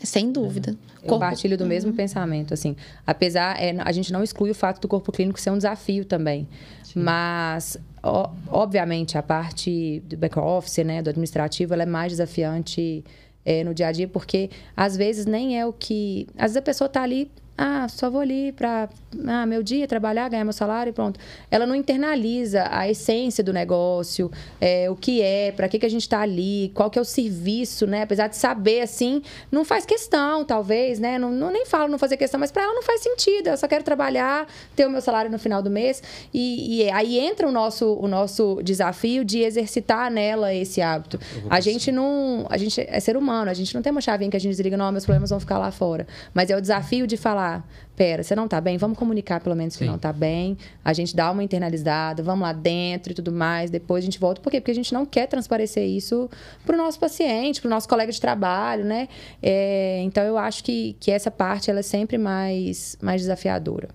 [0.03, 0.75] Sem dúvida.
[1.01, 1.19] Eu corpo...
[1.19, 1.97] partilho do mesmo uhum.
[1.97, 2.75] pensamento, assim.
[3.07, 6.47] Apesar, é, a gente não exclui o fato do corpo clínico ser um desafio também.
[6.83, 6.99] Sim.
[6.99, 13.03] Mas, ó, obviamente, a parte do back-office, né, do administrativo, ela é mais desafiante
[13.43, 16.27] é, no dia a dia, porque às vezes nem é o que...
[16.35, 18.87] Às vezes a pessoa está ali ah, só vou ali para
[19.27, 21.19] ah, meu dia, trabalhar, ganhar meu salário e pronto.
[21.51, 25.89] Ela não internaliza a essência do negócio, é, o que é, para que, que a
[25.89, 28.03] gente está ali, qual que é o serviço, né?
[28.03, 31.19] Apesar de saber, assim, não faz questão, talvez, né?
[31.19, 33.47] Não, não nem falo não fazer questão, mas para ela não faz sentido.
[33.47, 36.01] Eu só quero trabalhar, ter o meu salário no final do mês.
[36.33, 41.19] E, e aí entra o nosso, o nosso desafio de exercitar nela esse hábito.
[41.49, 42.47] A gente não.
[42.49, 44.77] A gente é ser humano, a gente não tem uma chavinha que a gente desliga,
[44.77, 46.07] não, meus problemas vão ficar lá fora.
[46.33, 47.48] Mas é o desafio de falar
[47.95, 48.77] pera, você não tá bem?
[48.77, 49.89] Vamos comunicar pelo menos que Sim.
[49.89, 50.57] não tá bem.
[50.85, 53.69] A gente dá uma internalizada, vamos lá dentro e tudo mais.
[53.69, 54.39] Depois a gente volta.
[54.39, 54.61] Por quê?
[54.61, 56.29] Porque a gente não quer transparecer isso
[56.65, 59.09] pro nosso paciente, pro nosso colega de trabalho, né?
[59.41, 63.89] É, então eu acho que, que essa parte ela é sempre mais, mais desafiadora.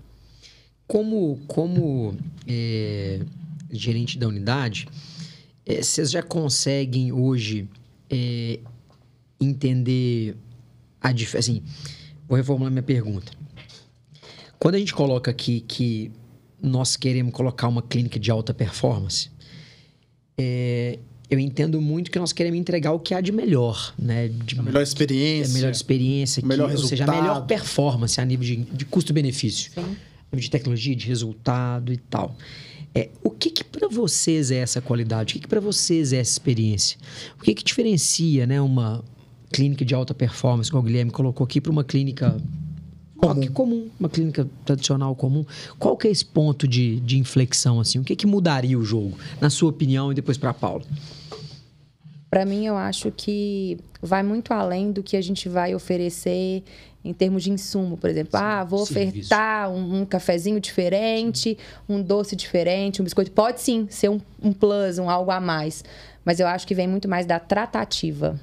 [0.86, 2.14] Como, como
[2.46, 3.20] é,
[3.70, 4.86] gerente da unidade,
[5.64, 7.66] é, vocês já conseguem hoje
[8.10, 8.58] é,
[9.40, 10.36] entender
[11.00, 11.50] a diferença?
[11.50, 11.62] Assim,
[12.28, 13.43] vou reformular minha pergunta.
[14.58, 16.10] Quando a gente coloca aqui que
[16.62, 19.30] nós queremos colocar uma clínica de alta performance,
[20.38, 20.98] é,
[21.30, 24.28] eu entendo muito que nós queremos entregar o que há de melhor, né?
[24.28, 25.50] De, a melhor experiência.
[25.50, 26.42] A melhor experiência.
[26.42, 26.92] O melhor que, resultado.
[26.92, 29.72] Ou seja, a melhor performance a nível de, de custo-benefício.
[29.76, 32.36] nível de tecnologia, de resultado e tal.
[32.94, 35.32] É, o que, que para vocês é essa qualidade?
[35.32, 36.96] O que, que para vocês é essa experiência?
[37.38, 39.04] O que, que diferencia né, uma
[39.50, 42.40] clínica de alta performance, como o Guilherme colocou aqui, para uma clínica
[43.44, 45.44] É comum, uma clínica tradicional comum.
[45.78, 47.98] Qual que é esse ponto de, de inflexão, assim?
[47.98, 50.82] O que, que mudaria o jogo, na sua opinião, e depois para a Paula?
[52.28, 56.64] Para mim, eu acho que vai muito além do que a gente vai oferecer
[57.04, 58.38] em termos de insumo, por exemplo.
[58.38, 61.56] Sim, ah, vou ofertar um, um, cafezinho diferente,
[61.88, 63.30] um doce diferente, um biscoito.
[63.30, 65.84] Pode sim ser um, um plus, um algo a mais.
[66.24, 68.40] Mas eu acho que vem muito mais da tratativa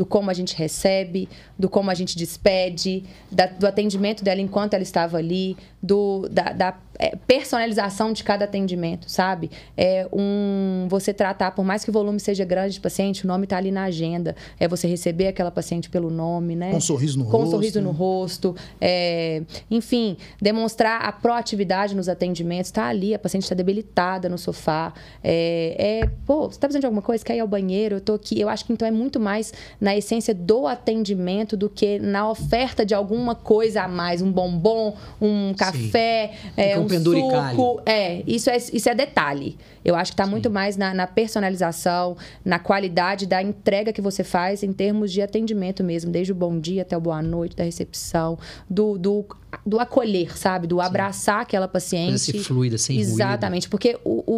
[0.00, 4.72] do como a gente recebe, do como a gente despede, da, do atendimento dela enquanto
[4.72, 9.50] ela estava ali, do, da, da é, personalização de cada atendimento, sabe?
[9.74, 13.44] É um você tratar, por mais que o volume seja grande de paciente, o nome
[13.44, 14.36] está ali na agenda.
[14.58, 16.70] É você receber aquela paciente pelo nome, né?
[16.70, 17.42] Com um sorriso no Com rosto.
[17.42, 18.54] Com um sorriso no rosto.
[18.78, 22.68] É, enfim, demonstrar a proatividade nos atendimentos.
[22.68, 24.92] Está ali, a paciente está debilitada no sofá.
[25.24, 27.24] É, é, pô, você está precisando de alguma coisa?
[27.24, 27.94] Quer ir ao banheiro?
[27.94, 28.38] Eu estou aqui.
[28.38, 32.84] Eu acho que então é muito mais na essência do atendimento do que na oferta
[32.84, 34.20] de alguma coisa a mais.
[34.20, 37.82] Um bombom, um café, é, um suco.
[37.86, 39.56] É, isso é, isso é detalhe.
[39.84, 44.22] Eu acho que está muito mais na, na, personalização, na qualidade da entrega que você
[44.22, 47.64] faz em termos de atendimento mesmo, desde o bom dia até o boa noite, da
[47.64, 49.24] recepção, do, do,
[49.66, 50.66] do acolher, sabe?
[50.66, 51.42] Do abraçar Sim.
[51.42, 52.10] aquela paciente.
[52.10, 53.70] Coisa assim fluida, sem Exatamente, ruído.
[53.70, 54.34] porque o, o,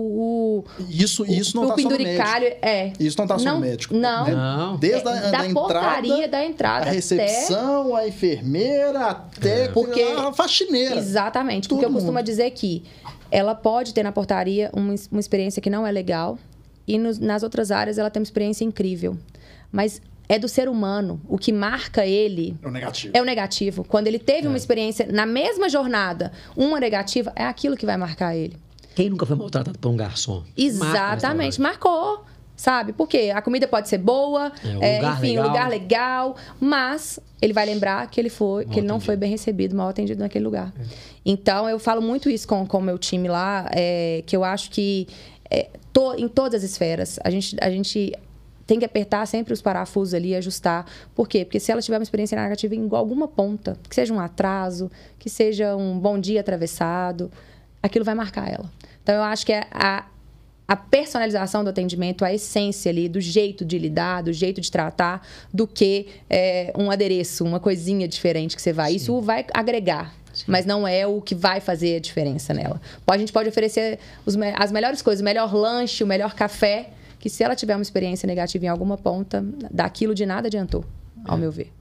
[0.59, 2.59] o isso, isso não está só no médico.
[2.62, 2.92] É.
[2.98, 3.94] Isso não está só no médico.
[3.94, 4.27] Não.
[4.27, 4.77] não.
[4.77, 6.87] Desde a, da, da portaria entrada, da entrada.
[6.87, 8.05] A recepção, até...
[8.05, 9.68] a enfermeira, até é.
[9.68, 10.96] porque, a faxineira.
[10.96, 11.68] Exatamente.
[11.68, 12.83] Porque eu costumo dizer que
[13.31, 16.38] ela pode ter na portaria uma, uma experiência que não é legal
[16.87, 19.16] e nos, nas outras áreas ela tem uma experiência incrível.
[19.70, 21.21] Mas é do ser humano.
[21.29, 23.13] O que marca ele é o negativo.
[23.17, 23.85] É o negativo.
[23.85, 24.49] Quando ele teve é.
[24.49, 28.57] uma experiência na mesma jornada, uma negativa, é aquilo que vai marcar ele.
[28.95, 30.43] Quem nunca foi maltratado por um garçom?
[30.57, 32.25] Exatamente, marcou.
[32.55, 32.93] Sabe?
[32.93, 35.49] Porque a comida pode ser boa, é, é, enfim, legal.
[35.49, 39.31] lugar legal, mas ele vai lembrar que ele foi, mal que ele não foi bem
[39.31, 40.73] recebido, mal atendido naquele lugar.
[40.79, 40.85] É.
[41.25, 44.71] Então, eu falo muito isso com, com o meu time lá, é, que eu acho
[44.71, 45.09] que
[45.51, 48.13] é, to, em todas as esferas, a gente, a gente
[48.73, 50.87] tem que apertar sempre os parafusos ali e ajustar.
[51.15, 51.45] Por quê?
[51.45, 55.29] Porque se ela tiver uma experiência negativa em alguma ponta, que seja um atraso, que
[55.29, 57.31] seja um bom dia atravessado,
[57.83, 58.65] aquilo vai marcar ela.
[59.03, 60.07] Então, eu acho que é a,
[60.67, 65.21] a personalização do atendimento, a essência ali, do jeito de lidar, do jeito de tratar,
[65.53, 68.93] do que é, um adereço, uma coisinha diferente que você vai.
[68.93, 68.97] Sim.
[68.97, 70.45] Isso vai agregar Sim.
[70.47, 72.81] mas não é o que vai fazer a diferença nela.
[73.07, 76.89] A gente pode oferecer os, as melhores coisas, o melhor lanche, o melhor café,
[77.23, 80.85] que se ela tiver uma experiência negativa em alguma ponta, daquilo de nada adiantou,
[81.25, 81.41] ao é.
[81.41, 81.73] meu ver.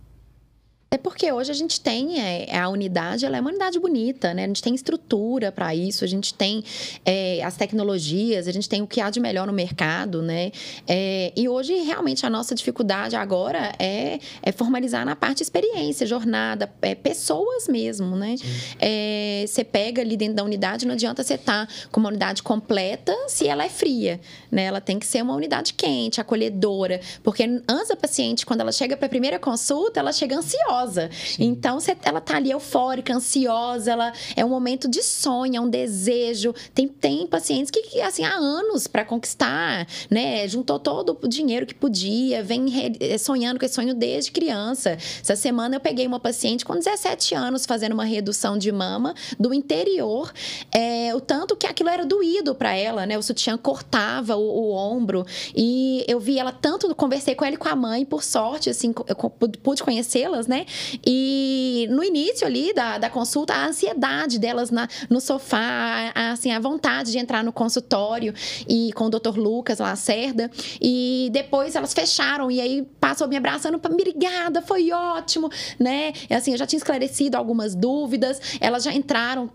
[0.93, 4.43] É porque hoje a gente tem é, a unidade, ela é uma unidade bonita, né?
[4.43, 6.65] A gente tem estrutura para isso, a gente tem
[7.05, 10.51] é, as tecnologias, a gente tem o que há de melhor no mercado, né?
[10.85, 16.69] É, e hoje, realmente, a nossa dificuldade agora é, é formalizar na parte experiência, jornada,
[16.81, 18.35] é, pessoas mesmo, né?
[18.77, 22.43] É, você pega ali dentro da unidade, não adianta você estar tá com uma unidade
[22.43, 24.19] completa se ela é fria,
[24.51, 24.65] né?
[24.65, 28.97] Ela tem que ser uma unidade quente, acolhedora, porque antes a paciente, quando ela chega
[28.97, 31.09] para a primeira consulta, ela chega ansiosa ansiosa.
[31.13, 31.43] Sim.
[31.45, 35.69] Então, você, ela tá ali eufórica, ansiosa, ela é um momento de sonho, é um
[35.69, 36.53] desejo.
[36.73, 40.47] Tem, tem pacientes que, assim, há anos para conquistar, né?
[40.47, 44.91] Juntou todo o dinheiro que podia, vem re, eh, sonhando com esse sonho desde criança.
[44.91, 49.53] Essa semana eu peguei uma paciente com 17 anos fazendo uma redução de mama do
[49.53, 50.31] interior,
[50.73, 53.17] é, o tanto que aquilo era doído para ela, né?
[53.17, 57.57] O sutiã cortava o, o, ombro e eu vi ela tanto, conversei com ela e
[57.57, 60.65] com a mãe, por sorte, assim, eu pude conhecê-las, né?
[61.05, 66.51] E no início ali da, da consulta, a ansiedade delas na, no sofá, a, assim,
[66.51, 68.33] a vontade de entrar no consultório
[68.67, 70.49] e com o doutor Lucas lá, Cerda.
[70.81, 76.13] E depois elas fecharam e aí passou me abraçando, obrigada, foi ótimo, né?
[76.29, 79.49] E, assim, eu já tinha esclarecido algumas dúvidas, elas já entraram,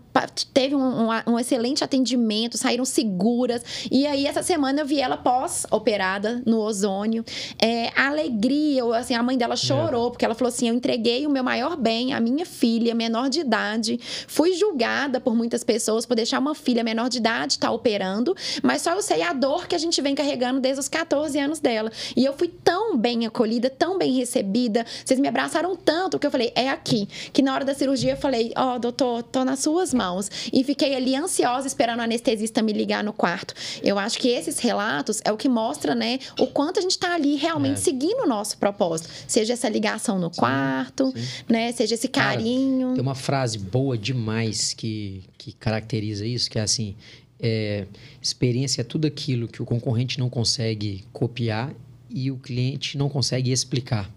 [0.53, 3.63] teve um, um, um excelente atendimento, saíram seguras.
[3.91, 7.23] E aí, essa semana eu vi ela pós-operada no ozônio.
[7.59, 10.09] É, a alegria, assim, a mãe dela chorou, é.
[10.11, 13.29] porque ela falou assim: eu entreguei entreguei o meu maior bem, a minha filha, menor
[13.29, 13.97] de idade.
[14.27, 18.35] Fui julgada por muitas pessoas por deixar uma filha menor de idade estar tá operando,
[18.61, 21.59] mas só eu sei a dor que a gente vem carregando desde os 14 anos
[21.59, 21.91] dela.
[22.15, 24.85] E eu fui tão bem acolhida, tão bem recebida.
[25.05, 27.07] Vocês me abraçaram tanto que eu falei, é aqui.
[27.31, 30.29] Que na hora da cirurgia eu falei, ó, oh, doutor, tô nas suas mãos.
[30.51, 33.53] E fiquei ali ansiosa esperando o anestesista me ligar no quarto.
[33.81, 37.13] Eu acho que esses relatos é o que mostra, né, o quanto a gente tá
[37.13, 37.81] ali realmente é.
[37.81, 39.09] seguindo o nosso propósito.
[39.27, 41.43] Seja essa ligação no quarto, Sim.
[41.47, 41.71] né?
[41.71, 42.79] Seja esse carinho.
[42.81, 46.95] Cara, tem uma frase boa demais que, que caracteriza isso, que é assim:
[47.39, 47.85] é,
[48.21, 51.73] experiência é tudo aquilo que o concorrente não consegue copiar
[52.09, 54.11] e o cliente não consegue explicar.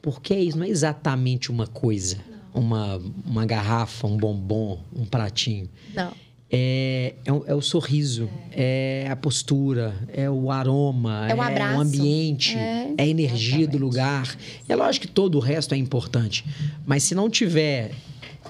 [0.00, 2.18] Porque isso não é exatamente uma coisa.
[2.54, 5.68] uma, uma garrafa, um bombom, um pratinho.
[5.92, 6.12] Não.
[6.50, 9.08] É, é, o, é o sorriso, é.
[9.10, 11.78] a postura, é o aroma, É o abraço.
[11.78, 14.36] o ambiente, É, é, a energia do lugar.
[14.68, 16.44] É lógico que todo o resto é importante,
[16.86, 17.90] mas se não tiver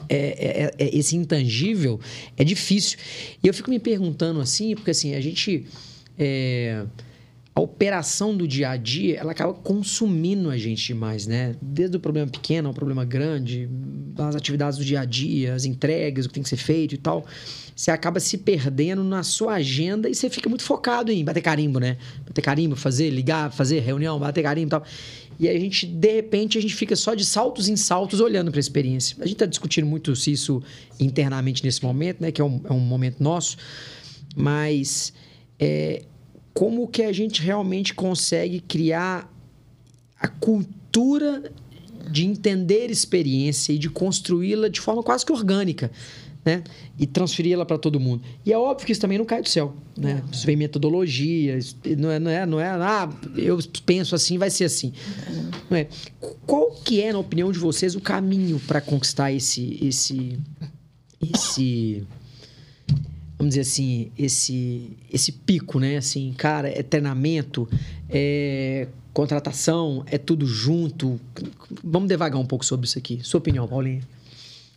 [0.09, 1.99] é, é, é, esse intangível,
[2.37, 2.99] é difícil.
[3.43, 5.67] E eu fico me perguntando assim, porque assim, a gente.
[7.55, 11.55] A operação do dia a dia, ela acaba consumindo a gente demais, né?
[11.63, 13.71] Desde o problema pequeno ao problema grande,
[14.19, 16.99] as atividades do dia a dia, as entregas, o que tem que ser feito e
[16.99, 17.25] tal.
[17.77, 21.79] Você acaba se perdendo na sua agenda e você fica muito focado em bater carimbo,
[21.79, 21.97] né?
[22.27, 24.85] Bater carimbo, fazer, ligar, fazer reunião, bater carimbo e tal.
[25.39, 28.59] E a gente, de repente, a gente fica só de saltos em saltos olhando para
[28.59, 29.17] a experiência.
[29.21, 30.61] A gente está discutindo muito se isso
[30.99, 32.33] internamente nesse momento, né?
[32.33, 33.57] Que é um, é um momento nosso.
[34.37, 35.13] Mas
[35.59, 36.03] é,
[36.55, 39.29] como que a gente realmente consegue criar
[40.19, 41.53] a cultura
[42.09, 45.91] de entender experiência e de construí-la de forma quase que orgânica,
[46.45, 46.63] né?
[46.97, 48.23] E transferi-la para todo mundo.
[48.47, 50.23] E é óbvio que isso também não cai do céu, né?
[50.31, 54.51] Isso vem metodologia, isso não é, não é, não é, ah, eu penso assim, vai
[54.51, 54.93] ser assim.
[55.69, 55.89] Não é?
[56.47, 60.39] Qual que é, na opinião de vocês, o caminho para conquistar esse, esse,
[61.21, 62.07] esse
[63.39, 65.97] vamos dizer assim, esse, esse pico, né?
[65.97, 67.69] Assim, cara, é treinamento,
[68.09, 71.21] é contratação, é tudo junto.
[71.83, 73.21] Vamos devagar um pouco sobre isso aqui.
[73.23, 74.03] Sua opinião, Paulinha?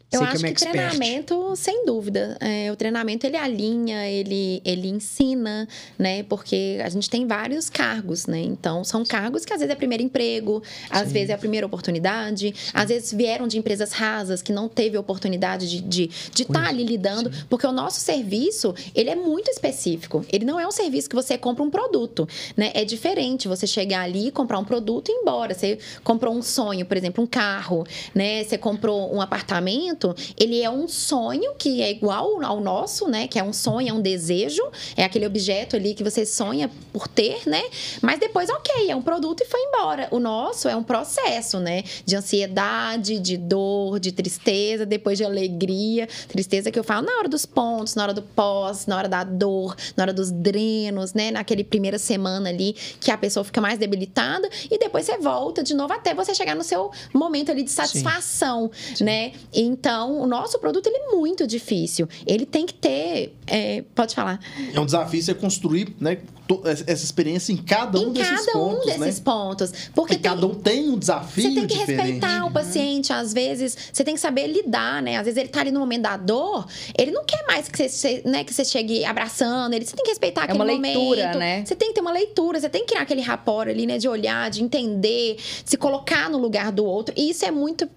[0.10, 2.38] Eu Você acho é uma que treinamento, sem dúvida.
[2.40, 5.68] É, o treinamento, ele alinha, ele, ele ensina,
[6.00, 6.24] né?
[6.24, 8.40] Porque a gente tem vários cargos, né?
[8.40, 11.14] Então, são cargos que às vezes é primeiro emprego, às Sim.
[11.14, 15.68] vezes é a primeira oportunidade, às vezes vieram de empresas rasas que não teve oportunidade
[15.68, 17.30] de estar de, de tá ali lidando.
[17.50, 20.26] Porque o nosso serviço, ele é muito específico.
[20.32, 22.72] Ele não é um serviço que você compra um produto, né?
[22.74, 25.54] É diferente você chegar ali, comprar um produto e ir embora.
[25.54, 28.46] Você comprou um sonho, por exemplo, um carro, né?
[28.46, 29.97] Você comprou um apartamento,
[30.38, 33.28] ele é um sonho que é igual ao nosso, né?
[33.28, 34.64] Que é um sonho, é um desejo,
[34.96, 37.64] é aquele objeto ali que você sonha por ter, né?
[38.02, 40.08] Mas depois, ok, é um produto e foi embora.
[40.12, 41.84] O nosso é um processo, né?
[42.06, 46.08] De ansiedade, de dor, de tristeza, depois de alegria.
[46.28, 49.24] Tristeza que eu falo na hora dos pontos, na hora do pós, na hora da
[49.24, 51.32] dor, na hora dos drenos, né?
[51.32, 55.74] Naquele primeira semana ali que a pessoa fica mais debilitada e depois você volta de
[55.74, 59.34] novo até você chegar no seu momento ali de satisfação, né?
[59.54, 62.08] Então, o nosso produto ele é muito difícil.
[62.26, 64.40] Ele tem que ter, é, pode falar,
[64.74, 66.18] É um desafio você construir né,
[66.66, 69.22] essa experiência em cada um em desses cada um pontos, desses né?
[69.24, 72.02] pontos, porque tem, cada um tem um desafio Você tem que diferente.
[72.02, 75.18] respeitar o paciente, às vezes, você tem que saber lidar, né?
[75.18, 76.66] Às vezes ele tá ali no momento da dor,
[76.98, 80.12] ele não quer mais que você, né, que você chegue abraçando, ele, você tem que
[80.12, 80.98] respeitar aquele uma momento.
[80.98, 81.66] leitura, né?
[81.66, 84.08] Você tem que ter uma leitura, você tem que criar aquele rapport ali, né, de
[84.08, 87.14] olhar, de entender, de se colocar no lugar do outro.
[87.18, 87.90] E isso é muito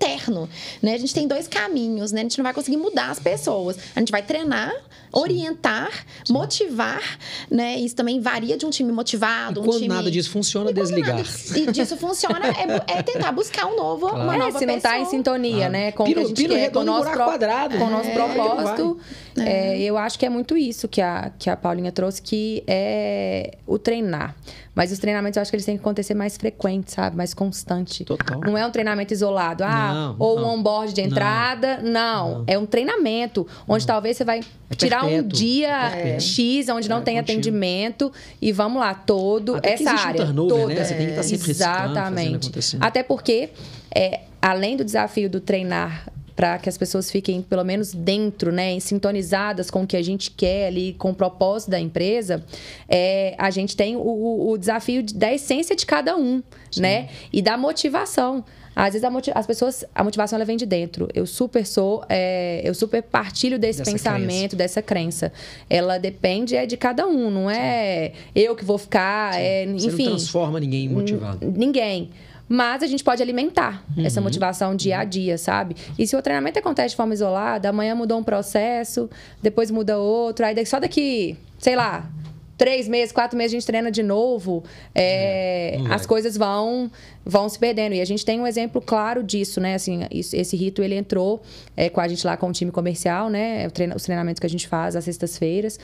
[0.00, 0.48] interno,
[0.80, 0.94] né?
[0.94, 2.20] A gente tem dois caminhos, né?
[2.20, 3.76] A gente não vai conseguir mudar as pessoas.
[3.94, 4.72] A gente vai treinar,
[5.12, 5.90] orientar,
[6.30, 7.02] motivar,
[7.50, 7.76] né?
[7.76, 10.74] Isso também varia de um time E motivado, um quando time nada disso funciona, e
[10.74, 11.16] desligar.
[11.16, 14.24] nada E disso funciona é, é tentar buscar um novo, Claro.
[14.24, 15.70] uma É, nova se não tá em sintonia, Ah.
[15.70, 15.92] né?
[15.92, 17.76] Com o Piro- que a gente quer, com o nosso, buraco quadrado.
[17.78, 18.98] com o nosso É, propósito.
[19.38, 23.58] É, eu acho que é muito isso que a, que a Paulinha trouxe, que é
[23.66, 24.34] o treinar.
[24.74, 27.16] Mas os treinamentos eu acho que eles têm que acontecer mais frequente, sabe?
[27.16, 28.04] Mais constante.
[28.04, 28.40] Total.
[28.40, 29.64] Não é um treinamento isolado.
[29.64, 30.54] Ah, Não, ou um não.
[30.54, 31.78] onboard de entrada.
[31.82, 31.90] Não.
[32.38, 32.44] Não.
[32.46, 33.46] É um treinamento.
[33.66, 36.20] Onde talvez você vai É tirar um dia É perpétuo.
[36.20, 38.12] X, onde não É, tem atendimento.
[38.40, 39.56] E vamos lá, todo.
[39.56, 40.24] Até essa existe um área.
[40.26, 40.74] turnover, né?
[40.74, 40.84] toda.
[40.84, 42.76] Você tem que estar sempre Exatamente.
[42.80, 43.50] Até porque,
[43.94, 48.78] é, além do desafio do treinar para que as pessoas fiquem, pelo menos, dentro, né,
[48.80, 52.44] sintonizadas com o que a gente quer ali, com o propósito da empresa,
[52.88, 56.42] é, a gente tem o, o- desafio de- da essência de cada um,
[56.76, 57.08] né?
[57.32, 58.44] E da motivação.
[58.74, 61.08] Às vezes as pessoas, a motivação ela vem de dentro.
[61.12, 65.32] Eu super sou, é, eu super partilho desse Dessa pensamento, dessa crença.
[65.68, 70.04] Ela depende é de cada um, não é eu que vou ficar, é, Você enfim.
[70.04, 71.44] não transforma ninguém motivado.
[71.54, 72.10] Ninguém.
[72.52, 74.04] Mas a gente pode alimentar Uhum.
[74.04, 75.76] essa motivação dia a dia, sabe?
[75.96, 79.08] E se o treinamento acontece de forma isolada, amanhã mudou um processo,
[79.40, 82.10] depois muda outro, aí só daqui, sei lá,
[82.58, 85.92] três meses, quatro meses a gente treina de novo, é, vai.
[85.94, 86.90] as coisas vão
[87.24, 87.94] vão se perdendo.
[87.94, 89.74] E a gente tem um exemplo claro disso, né?
[89.76, 91.40] Assim, isso- esse rito ele entrou
[91.76, 93.66] é, com a gente lá com o time comercial, né?
[93.68, 95.78] O treina- os treinamentos que a gente faz às sextas-feiras.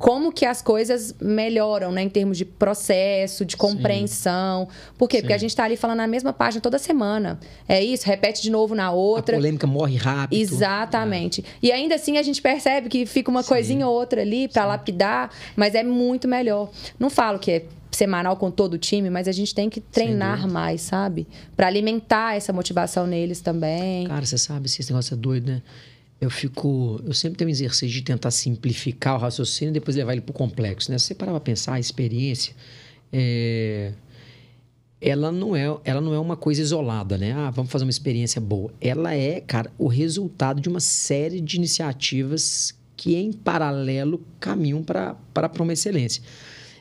[0.00, 2.02] É, como que as coisas melhoram, né?
[2.02, 4.66] Em termos de processo, de compreensão.
[4.96, 5.18] Por quê?
[5.20, 7.38] Porque a gente tá ali falando na mesma página toda semana.
[7.68, 9.36] É isso, repete de novo na A outra.
[9.36, 10.38] polêmica morre rápido.
[10.38, 11.44] Exatamente.
[11.62, 13.48] E ainda assim a gente percebe que fica uma Sim.
[13.48, 16.70] coisinha ou outra ali para lapidar, mas é muito melhor.
[16.98, 20.48] Não falo que é semanal com todo o time, mas a gente tem que treinar
[20.48, 21.26] mais, sabe?
[21.56, 24.06] Para alimentar essa motivação neles também.
[24.06, 25.62] Cara, você sabe se esse negócio é doido, né?
[26.20, 27.00] Eu fico.
[27.04, 30.34] Eu sempre tenho um exercício de tentar simplificar o raciocínio e depois levar ele pro
[30.34, 30.98] complexo, né?
[30.98, 32.54] Você parar pra pensar, a experiência.
[33.12, 33.92] É,
[35.00, 37.32] ela não é, ela não é uma coisa isolada, né?
[37.32, 38.70] Ah, vamos fazer uma experiência boa.
[38.80, 45.16] Ela é, cara, o resultado de uma série de iniciativas que em paralelo caminham para
[45.58, 46.22] uma excelência.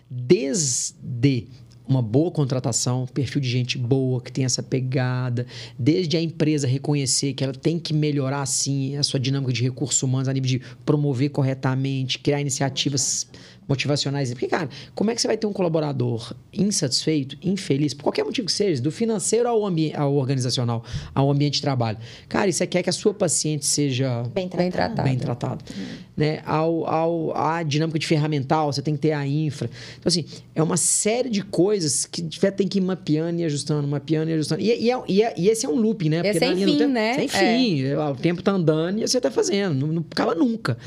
[0.09, 1.47] Desde
[1.89, 5.47] uma boa contratação, perfil de gente boa, que tem essa pegada,
[5.77, 10.01] desde a empresa reconhecer que ela tem que melhorar, sim, a sua dinâmica de recursos
[10.03, 13.27] humanos a nível de promover corretamente, criar iniciativas
[13.69, 14.31] motivacionais.
[14.31, 18.47] Porque, cara, como é que você vai ter um colaborador insatisfeito, infeliz, por qualquer motivo
[18.47, 19.61] que seja, do financeiro ao,
[19.95, 21.99] ao organizacional, ao ambiente de trabalho?
[22.27, 25.03] Cara, e você quer que a sua paciente seja bem tratada.
[25.03, 25.63] Bem tratada.
[25.77, 25.85] Uhum.
[26.17, 26.41] Né?
[26.45, 29.69] Ao, ao, a dinâmica de ferramental, você tem que ter a infra.
[29.99, 33.87] Então, assim, é uma série de coisas que você tem que ir mapeando e ajustando,
[33.87, 34.61] mapeando e ajustando.
[34.61, 36.23] E, e, é, e, é, e esse é um loop, né?
[36.23, 37.15] Porque é sem fim, tem, né?
[37.15, 37.85] Sem fim.
[37.85, 37.97] É.
[37.97, 39.75] O tempo tá andando e você tá fazendo.
[39.75, 40.77] Não, não acaba nunca.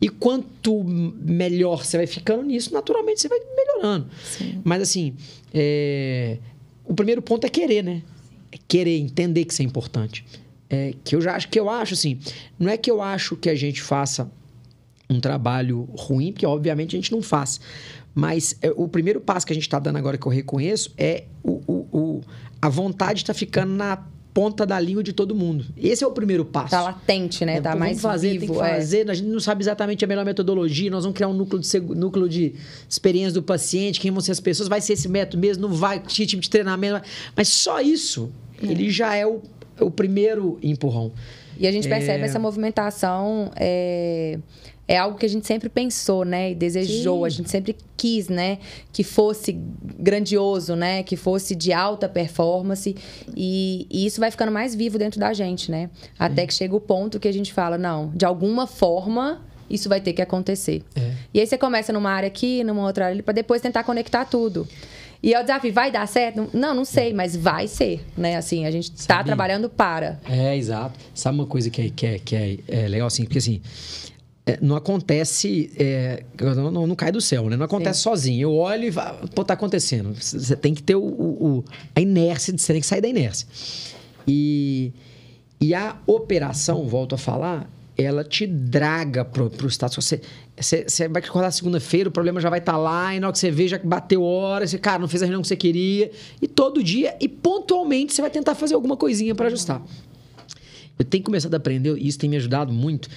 [0.00, 4.06] E quanto melhor você vai ficando nisso, naturalmente você vai melhorando.
[4.22, 4.60] Sim.
[4.64, 5.14] Mas assim,
[5.52, 6.38] é...
[6.84, 8.02] o primeiro ponto é querer, né?
[8.52, 10.24] É querer entender que isso é importante.
[10.70, 12.18] É, que eu já acho que eu acho assim,
[12.58, 14.30] não é que eu acho que a gente faça
[15.08, 17.60] um trabalho ruim, porque obviamente a gente não faz.
[18.14, 21.24] Mas é, o primeiro passo que a gente está dando agora que eu reconheço é
[21.42, 22.20] o, o, o
[22.60, 24.04] a vontade está ficando na
[24.38, 25.66] ponta da língua de todo mundo.
[25.76, 26.70] Esse é o primeiro passo.
[26.70, 27.56] Tá latente, né?
[27.56, 28.46] É, tá mais fazer, vivo.
[28.46, 29.08] Tem que fazer.
[29.08, 29.10] É.
[29.10, 30.88] A gente não sabe exatamente a melhor metodologia.
[30.92, 32.54] Nós vamos criar um núcleo de, núcleo de
[32.88, 34.68] experiência do paciente, quem vão ser as pessoas.
[34.68, 37.04] Vai ser esse método mesmo, não vai, que tipo de treinamento.
[37.34, 38.30] Mas só isso,
[38.62, 38.66] é.
[38.66, 39.42] ele já é o,
[39.80, 41.10] o primeiro empurrão.
[41.58, 42.26] E a gente percebe é...
[42.26, 43.50] essa movimentação...
[44.88, 46.52] É algo que a gente sempre pensou, né?
[46.52, 47.26] E desejou, Sim.
[47.26, 48.58] a gente sempre quis, né?
[48.90, 49.52] Que fosse
[49.98, 51.02] grandioso, né?
[51.02, 52.96] Que fosse de alta performance.
[53.36, 55.90] E, e isso vai ficando mais vivo dentro da gente, né?
[56.18, 60.00] Até que chega o ponto que a gente fala, não, de alguma forma isso vai
[60.00, 60.82] ter que acontecer.
[60.96, 61.12] É.
[61.34, 64.24] E aí você começa numa área aqui, numa outra área ali, para depois tentar conectar
[64.24, 64.66] tudo.
[65.22, 66.48] E é o desafio, vai dar certo?
[66.54, 68.36] Não, não sei, mas vai ser, né?
[68.36, 70.20] Assim, a gente está trabalhando para.
[70.28, 70.98] É, exato.
[71.12, 73.24] Sabe uma coisa que é, que é, que é, é legal, assim?
[73.24, 73.60] Porque, assim,
[74.62, 75.70] não acontece.
[75.76, 77.56] É, não, não, não, cai do céu, né?
[77.56, 78.04] Não acontece Sim.
[78.04, 78.42] sozinho.
[78.42, 80.14] Eu olho e falo, pô, tá acontecendo.
[80.14, 83.46] Você tem que ter o, o, a inércia, você tem que sair da inércia.
[84.26, 84.92] E,
[85.60, 90.04] e a operação, volto a falar, ela te draga pro, pro status.
[90.04, 90.20] Você,
[90.56, 93.32] você, você vai acordar segunda-feira, o problema já vai estar tá lá, e na hora
[93.32, 96.10] que você vê, já bateu hora, você, cara, não fez a reunião que você queria.
[96.40, 99.82] E todo dia, e pontualmente, você vai tentar fazer alguma coisinha para ajustar.
[100.96, 103.08] Eu tenho começado a aprender, e isso tem me ajudado muito,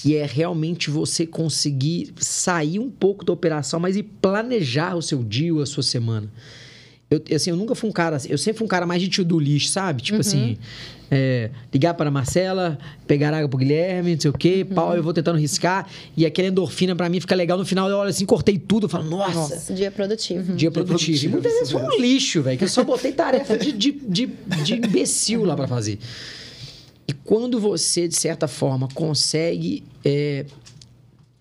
[0.00, 5.24] que é realmente você conseguir sair um pouco da operação, mas e planejar o seu
[5.24, 6.30] dia ou a sua semana.
[7.10, 9.40] Eu, assim, eu nunca fui um cara, eu sempre fui um cara mais de to-do
[9.40, 10.00] list, sabe?
[10.00, 10.20] Tipo uhum.
[10.20, 10.56] assim,
[11.10, 14.74] é, ligar para a Marcela, pegar água pro Guilherme, não sei o quê, uhum.
[14.76, 15.88] pau, eu vou tentando riscar.
[16.16, 17.58] E aquele endorfina para mim fica legal.
[17.58, 19.56] No final eu olho assim, cortei tudo, eu falo, nossa.
[19.56, 20.52] nossa dia produtivo.
[20.52, 20.56] Uhum.
[20.56, 21.24] Dia produtivo.
[21.24, 24.26] E muitas vezes foi um lixo, velho, que eu só botei tarefa de, de, de,
[24.62, 25.98] de imbecil lá para fazer.
[27.08, 30.44] E quando você, de certa forma, consegue é,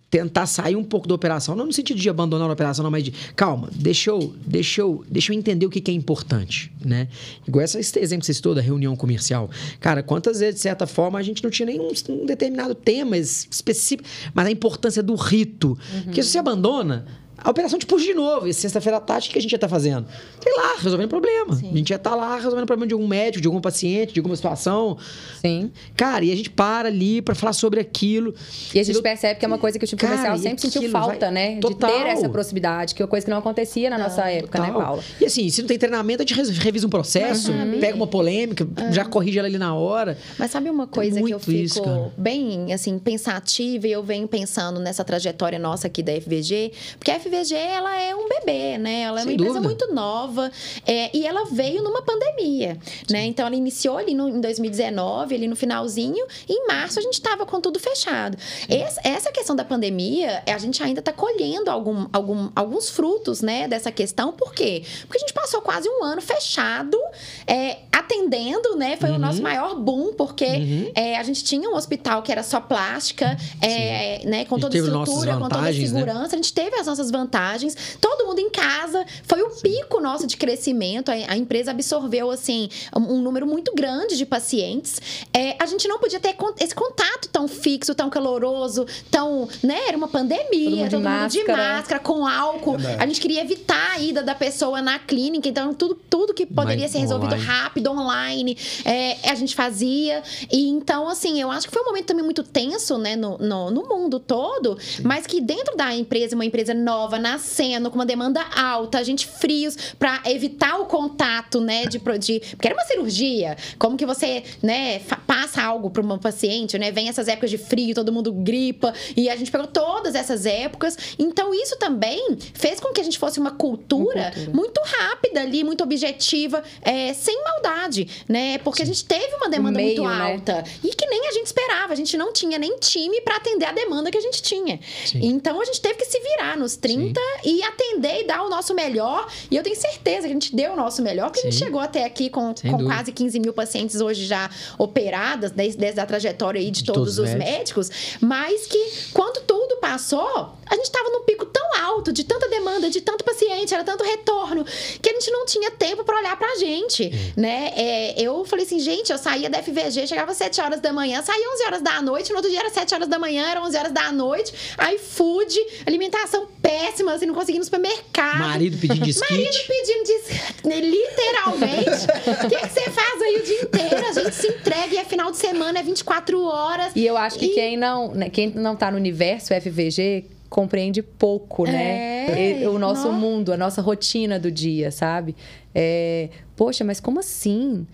[0.09, 3.03] tentar sair um pouco da operação, não no sentido de abandonar a operação, não, mas
[3.03, 7.09] de calma, deixa eu, deixa eu, deixa eu entender o que, que é importante, né?
[7.45, 9.49] Igual esse exemplo que você citou da reunião comercial.
[9.81, 14.07] Cara, quantas vezes, de certa forma, a gente não tinha nenhum um determinado tema específico,
[14.33, 15.77] mas a importância do rito.
[15.93, 16.03] Uhum.
[16.03, 17.05] Porque se você abandona,
[17.37, 18.47] a operação te puxa de novo.
[18.47, 20.07] E sexta-feira à tarde, o que a gente ia estar tá fazendo?
[20.41, 21.55] Sei lá, resolvendo problema.
[21.55, 21.71] Sim.
[21.71, 24.19] A gente ia estar tá lá resolvendo problema de algum médico, de algum paciente, de
[24.19, 24.97] alguma situação.
[25.41, 25.71] Sim.
[25.95, 28.33] Cara, e a gente para ali para falar sobre aquilo.
[28.73, 29.03] E a gente eu...
[29.03, 31.31] percebe que é uma coisa que o time Cara, comercial sempre sentiu falta, vai...
[31.31, 31.59] né?
[31.59, 31.89] Total.
[31.89, 34.67] De ter essa proximidade, que é uma coisa que não acontecia na nossa época, né,
[34.67, 34.79] total.
[34.79, 35.03] né, Paula?
[35.21, 37.79] E assim, se não tem treinamento, a gente revisa um processo, uhum.
[37.79, 38.91] pega uma polêmica, uhum.
[38.91, 40.17] já corrige ela ali na hora.
[40.37, 44.79] Mas sabe uma coisa que eu fico isso, bem, assim, pensativa e eu venho pensando
[44.79, 46.71] nessa trajetória nossa aqui da FVG?
[46.97, 49.01] Porque a FVG, ela é um bebê, né?
[49.01, 49.59] Ela é Sem uma dúvida.
[49.59, 50.51] empresa muito nova
[50.85, 53.13] é, e ela veio numa pandemia, Sim.
[53.13, 53.25] né?
[53.25, 57.13] Então, ela iniciou ali no, em 2019, ali no finalzinho, e em março a gente
[57.13, 58.37] estava com tudo fechado.
[58.69, 63.67] Essa, essa, questão da pandemia, a gente ainda está colhendo algum, algum, alguns frutos, né,
[63.67, 64.31] dessa questão.
[64.31, 64.83] Por quê?
[65.01, 66.97] Porque a gente passou quase um ano fechado,
[67.45, 68.95] é, atendendo, né?
[68.97, 69.15] Foi uhum.
[69.15, 70.91] o nosso maior boom, porque uhum.
[70.95, 74.79] é, a gente tinha um hospital que era só plástica, é, né, com toda a
[74.79, 75.73] estrutura, com toda a né?
[75.73, 76.19] segurança.
[76.19, 76.29] Né?
[76.31, 77.97] A gente teve as nossas vantagens.
[77.99, 79.05] Todo mundo em casa.
[79.23, 81.09] Foi o pico nosso de crescimento.
[81.09, 85.01] A, a empresa absorveu, assim, um, um, número muito grande de pacientes.
[85.33, 89.47] É, a gente não podia ter esse contato tão fixo, tão caloroso, tão.
[89.63, 89.87] Né?
[89.87, 91.45] Era uma pandemia, todo mundo, todo de, mundo máscara.
[91.45, 92.77] de máscara, com álcool.
[92.79, 95.47] É a gente queria evitar a ida da pessoa na clínica.
[95.49, 97.45] Então, tudo, tudo que poderia Mas ser resolvido online.
[97.45, 100.21] rápido, online, é, a gente fazia.
[100.51, 103.71] E então, assim, eu acho que foi um momento também muito tenso, né, no, no,
[103.71, 105.03] no mundo todo, Sim.
[105.03, 109.25] mas que dentro da empresa, uma empresa nova, nascendo, com uma demanda alta, a gente
[109.25, 112.39] frios, para evitar o contato, né, de, de.
[112.51, 113.55] Porque era uma cirurgia.
[113.79, 116.91] Como que você, né, passa algo para uma paciente, né?
[116.91, 120.97] Vem essas épocas de frio, todo mundo gripa, e a gente pegou todas essas épocas.
[121.17, 124.51] Então, isso também fez com que a gente fosse uma cultura, uma cultura.
[124.53, 128.57] muito rápida ali, muito objetiva, é, sem maldade, né?
[128.59, 128.91] Porque Sim.
[128.91, 130.31] a gente teve uma demanda meio, muito né?
[130.31, 130.53] alta.
[130.55, 130.63] Né?
[130.83, 131.93] E que nem a gente esperava.
[131.93, 134.79] A gente não tinha nem time para atender a demanda que a gente tinha.
[135.05, 135.19] Sim.
[135.23, 137.13] Então a gente teve que se virar nos 30 Sim.
[137.45, 139.27] e atender e dar o nosso melhor.
[139.49, 141.79] E eu tenho certeza que a gente deu o nosso melhor, porque a gente chegou
[141.79, 146.59] até aqui com, com quase 15 mil pacientes hoje já operadas, desde, desde a trajetória
[146.59, 147.89] aí de, de todos, todos, os médicos.
[147.89, 147.91] médicos.
[148.21, 152.89] Mas que quando tudo passou, a gente estava num pico tão alto, de tanta demanda,
[152.89, 154.65] de tanto paciente, era tanto retorno,
[155.01, 157.71] que a gente não tinha tempo para olhar pra gente, né?
[157.75, 161.21] É, eu falei assim, gente, eu saía da FVG, chegava às 7 horas da manhã,
[161.21, 163.77] saía 11 horas da noite, no outro dia era 7 horas da manhã, era 11
[163.77, 165.55] horas da noite, aí food,
[165.85, 168.39] alimentação péssima, assim, não conseguia ir no supermercado.
[168.39, 169.31] Marido pedindo desquite.
[169.31, 172.07] Marido pedindo desquite, literalmente.
[172.47, 174.07] O que, que você faz aí o dia inteiro?
[174.07, 176.91] A gente se entrega e é final de semana, é 24 horas.
[176.95, 177.49] E eu acho que e...
[177.53, 182.61] quem, não, né, quem não tá no universo FVG compreende pouco, né?
[182.61, 185.35] É, o nosso mundo, a nossa rotina do dia, sabe?
[185.73, 187.85] É, poxa, mas como assim?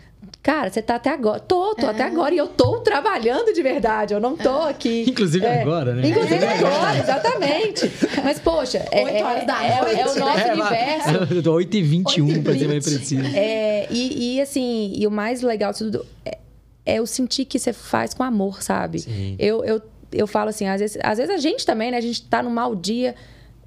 [0.41, 1.39] Cara, você tá até agora.
[1.39, 1.89] Tô, tô é.
[1.89, 2.33] até agora.
[2.33, 4.13] E eu tô trabalhando de verdade.
[4.13, 4.71] Eu não tô é.
[4.71, 5.05] aqui.
[5.07, 6.07] Inclusive é, agora, né?
[6.07, 7.91] Inclusive agora, exatamente.
[8.23, 9.99] Mas, poxa, é, 8 horas da é, noite.
[9.99, 11.51] é, o nosso universo.
[11.51, 13.25] 8 e 21 pra ser mais preciso.
[13.35, 16.37] É, e, e, assim, e o mais legal de tudo é,
[16.85, 18.99] é o sentir que você faz com amor, sabe?
[18.99, 19.35] Sim.
[19.39, 19.81] Eu, eu,
[20.13, 21.97] eu falo assim, às vezes, às vezes a gente também, né?
[21.97, 23.15] A gente tá num mau dia.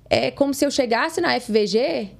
[0.08, 2.10] É como se eu chegasse na FVG,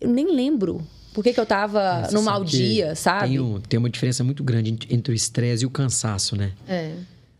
[0.00, 3.28] eu nem lembro por que, que eu tava no mau dia, sabe?
[3.28, 6.52] Tem, um, tem uma diferença muito grande entre o estresse e o cansaço, né?
[6.68, 6.94] É.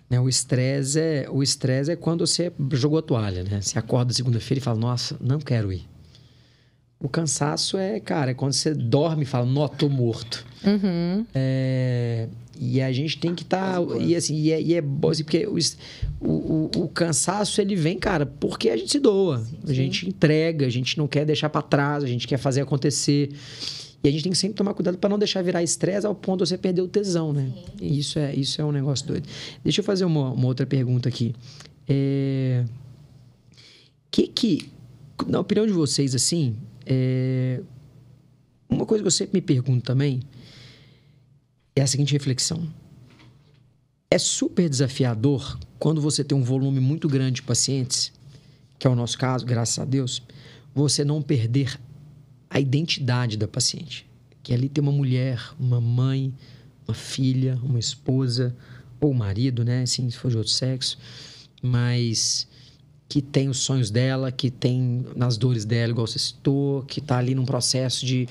[0.08, 3.60] Né, o estresse é, o estresse é quando você jogou a toalha, né?
[3.60, 5.86] Você acorda segunda-feira e fala, nossa, não quero ir.
[6.98, 10.44] O cansaço é, cara, é quando você dorme e fala, não, tô morto.
[10.64, 11.24] Uhum.
[11.32, 12.26] É,
[12.62, 13.80] e a gente tem que estar.
[13.80, 15.56] Tá, e assim, e é, e é bom assim, porque o,
[16.20, 19.38] o, o, cansaço ele vem, cara, porque a gente se doa.
[19.38, 22.60] Sim, a gente entrega, a gente não quer deixar para trás, a gente quer fazer
[22.60, 23.30] acontecer.
[24.04, 26.44] E a gente tem que sempre tomar cuidado para não deixar virar estresse ao ponto
[26.44, 27.50] de você perder o tesão, né?
[27.80, 29.26] E isso é, isso é um negócio doido.
[29.64, 31.34] Deixa eu fazer uma, uma outra pergunta aqui.
[31.88, 32.66] É...
[34.10, 34.70] Que que,
[35.26, 37.60] na opinião de vocês, assim, é...
[38.68, 40.20] uma coisa que eu sempre me pergunto também
[41.80, 42.68] é a seguinte reflexão.
[44.10, 48.12] É super desafiador quando você tem um volume muito grande de pacientes,
[48.78, 50.22] que é o nosso caso, graças a Deus,
[50.74, 51.78] você não perder
[52.48, 54.06] a identidade da paciente.
[54.42, 56.34] Que ali tem uma mulher, uma mãe,
[56.86, 58.56] uma filha, uma esposa,
[59.00, 59.82] ou marido, né?
[59.82, 60.98] Assim, se for de outro sexo.
[61.62, 62.48] Mas
[63.10, 67.18] que tem os sonhos dela, que tem nas dores dela, igual você citou, que está
[67.18, 68.28] ali num processo de,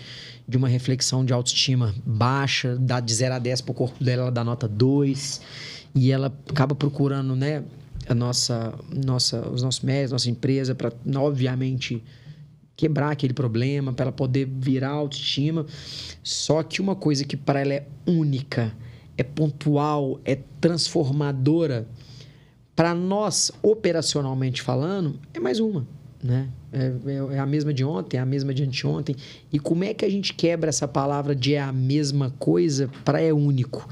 [0.47, 4.21] de uma reflexão de autoestima baixa, dá de 0 a 10 para o corpo dela,
[4.21, 5.41] ela dá nota 2,
[5.93, 7.61] e ela acaba procurando, né,
[8.07, 8.73] a nossa,
[9.05, 12.01] nossa, os nossos médicos, nossa empresa, para, obviamente,
[12.77, 15.65] quebrar aquele problema, para ela poder virar autoestima.
[16.23, 18.73] Só que uma coisa que para ela é única,
[19.17, 21.85] é pontual, é transformadora,
[22.79, 25.85] para nós, operacionalmente falando, é mais uma.
[26.23, 26.47] Né?
[26.71, 29.17] É, é, é, a mesma de ontem, é a mesma de anteontem.
[29.51, 33.19] E como é que a gente quebra essa palavra de é a mesma coisa para
[33.19, 33.85] é único?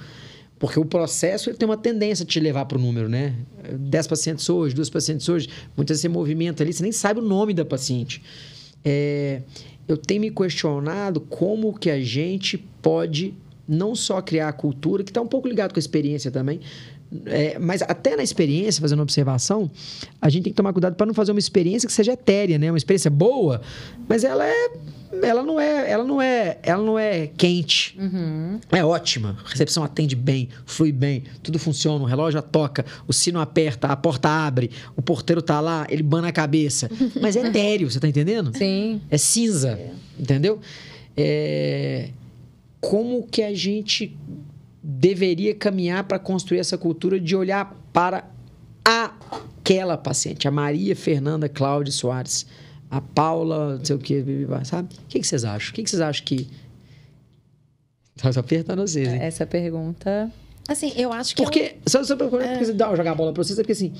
[0.57, 3.35] Porque o processo ele tem uma tendência de te levar para o número, né?
[3.77, 5.49] 10 pacientes hoje, duas pacientes hoje.
[5.75, 8.23] Muitas vezes você movimenta ali, você nem sabe o nome da paciente.
[8.85, 9.41] É,
[9.85, 13.33] eu tenho me questionado como que a gente pode
[13.67, 16.61] não só criar a cultura, que está um pouco ligado com a experiência também,
[17.25, 19.69] é, mas até na experiência, fazendo observação,
[20.21, 22.71] a gente tem que tomar cuidado para não fazer uma experiência que seja etérea, né?
[22.71, 23.61] Uma experiência boa,
[24.07, 24.71] mas ela é
[25.23, 27.97] ela não é, ela não é, ela não é quente.
[27.97, 28.59] Uhum.
[28.71, 29.37] É ótima.
[29.45, 33.95] A recepção atende bem, flui bem, tudo funciona, o relógio toca, o sino aperta, a
[33.95, 36.89] porta abre, o porteiro tá lá, ele bana a cabeça.
[37.21, 38.55] Mas é etéreo, você tá entendendo?
[38.55, 39.01] Sim.
[39.09, 39.91] É cinza, é.
[40.19, 40.59] entendeu?
[41.15, 42.09] É...
[42.81, 44.15] Como que a gente
[44.89, 48.23] deveria caminhar para construir essa cultura de olhar para
[48.85, 52.45] aquela paciente, a Maria Fernanda Cláudia Soares,
[52.89, 54.23] a Paula, não sei o que,
[54.63, 54.95] sabe?
[54.95, 55.71] O que, que vocês acham?
[55.71, 56.47] O que, que vocês acham que.
[58.15, 59.19] Estou apertando vocês, hein?
[59.19, 60.31] Essa pergunta.
[60.69, 61.43] Assim, eu acho que.
[61.43, 61.59] Porque.
[61.59, 61.89] É um...
[61.89, 62.63] Só, só pra é...
[62.63, 63.91] jogar a bola pra vocês, é porque assim.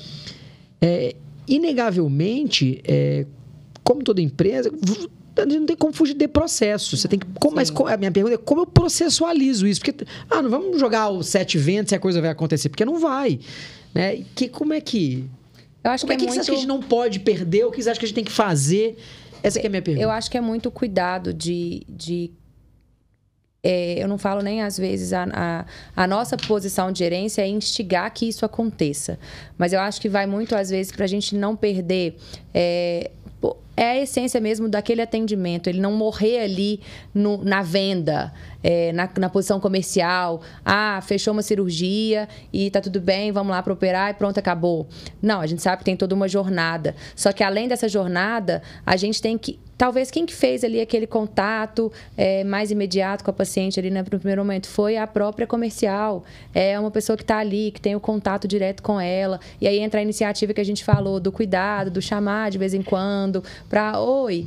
[0.80, 1.14] É,
[1.46, 3.26] inegavelmente, é,
[3.84, 4.70] como toda empresa,
[5.46, 6.96] não tem como fugir de processo.
[6.96, 7.26] Você tem que.
[7.40, 9.80] Como, mas a minha pergunta é como eu processualizo isso?
[9.80, 12.98] Porque, ah, não vamos jogar os sete ventos e a coisa vai acontecer, porque não
[12.98, 13.38] vai.
[13.94, 14.24] Né?
[14.34, 15.24] Que, como é que.
[15.84, 16.34] Eu acho como que é, é que muito...
[16.34, 17.64] você acha que a gente não pode perder?
[17.64, 18.98] O que você acha que a gente tem que fazer?
[19.42, 20.04] Essa é a minha pergunta.
[20.04, 22.32] Eu acho que é muito cuidado de, de
[23.62, 27.48] é, eu não falo nem às vezes a, a, a, nossa posição de gerência é
[27.48, 29.18] instigar que isso aconteça.
[29.56, 32.16] Mas eu acho que vai muito, às vezes, para a gente não perder
[32.54, 33.10] é,
[33.78, 36.80] é a essência mesmo daquele atendimento, ele não morrer ali
[37.14, 40.42] no, na venda, é, na, na, posição comercial.
[40.64, 44.88] Ah, fechou uma cirurgia e tá tudo bem, vamos lá para operar e pronto, acabou.
[45.22, 46.96] Não, a gente sabe que tem toda uma jornada.
[47.14, 51.06] Só que além dessa jornada, a gente tem que talvez quem que fez ali aquele
[51.06, 55.46] contato é, mais imediato com a paciente ali né, no primeiro momento foi a própria
[55.46, 56.24] comercial.
[56.52, 59.38] É uma pessoa que está ali, que tem o contato direto com ela.
[59.60, 62.74] E aí entra a iniciativa que a gente falou do cuidado, do chamar de vez
[62.74, 64.46] em quando, para oi,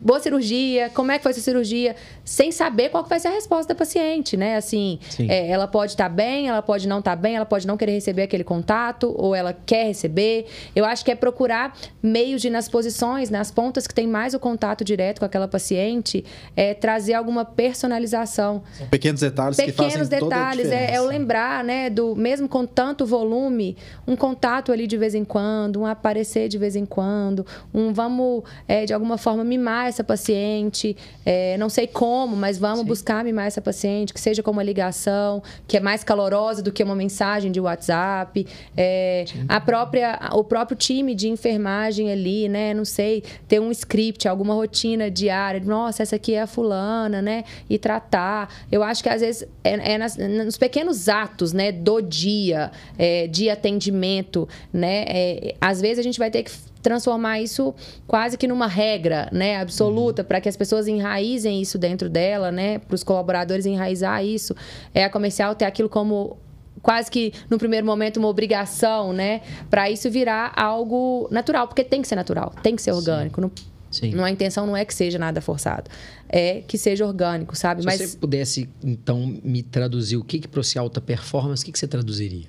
[0.00, 3.72] boa cirurgia, como é que foi essa cirurgia, sem saber qual vai ser a resposta
[3.72, 4.56] da paciente, né?
[4.56, 7.66] Assim, é, ela pode estar tá bem, ela pode não estar tá bem, ela pode
[7.66, 10.46] não querer receber aquele contato, ou ela quer receber.
[10.74, 14.38] Eu acho que é procurar meios de, nas posições, nas pontas que tem mais o
[14.38, 16.24] contato direto com aquela paciente,
[16.56, 18.62] é, trazer alguma personalização.
[18.76, 22.14] São pequenos detalhes pequenos que fazem detalhes, toda a é, é o lembrar, né, do
[22.14, 23.76] mesmo com tanto volume,
[24.06, 28.44] um contato ali de vez em quando, um aparecer de vez em quando, um vamos,
[28.66, 32.86] é, de alguma forma, mimar essa paciente, é, não sei como, mas vamos Sim.
[32.86, 36.82] buscar mimar essa paciente, que seja com uma ligação, que é mais calorosa do que
[36.82, 38.46] uma mensagem de WhatsApp.
[38.76, 42.74] É, a própria, o próprio time de enfermagem ali, né?
[42.74, 45.60] Não sei, ter um script, alguma rotina diária.
[45.60, 47.44] Nossa, essa aqui é a fulana, né?
[47.68, 48.52] E tratar.
[48.70, 51.72] Eu acho que às vezes é, é nas, nos pequenos atos, né?
[51.72, 55.04] Do dia, é, de atendimento, né?
[55.08, 56.50] É, às vezes a gente vai ter que
[56.82, 57.74] transformar isso
[58.06, 60.28] quase que numa regra, né, absoluta, uhum.
[60.28, 64.54] para que as pessoas enraizem isso dentro dela, né, para os colaboradores enraizar isso.
[64.94, 66.36] É a comercial ter aquilo como
[66.82, 72.02] quase que no primeiro momento uma obrigação, né, para isso virar algo natural, porque tem
[72.02, 73.40] que ser natural, tem que ser orgânico.
[73.40, 73.50] Não,
[73.90, 74.12] Sim.
[74.12, 75.90] Não, a intenção não é que seja nada forçado.
[76.28, 77.80] É que seja orgânico, sabe?
[77.80, 78.00] Se Mas...
[78.00, 81.78] você pudesse, então, me traduzir o que, que para você alta performance, o que, que
[81.78, 82.48] você traduziria?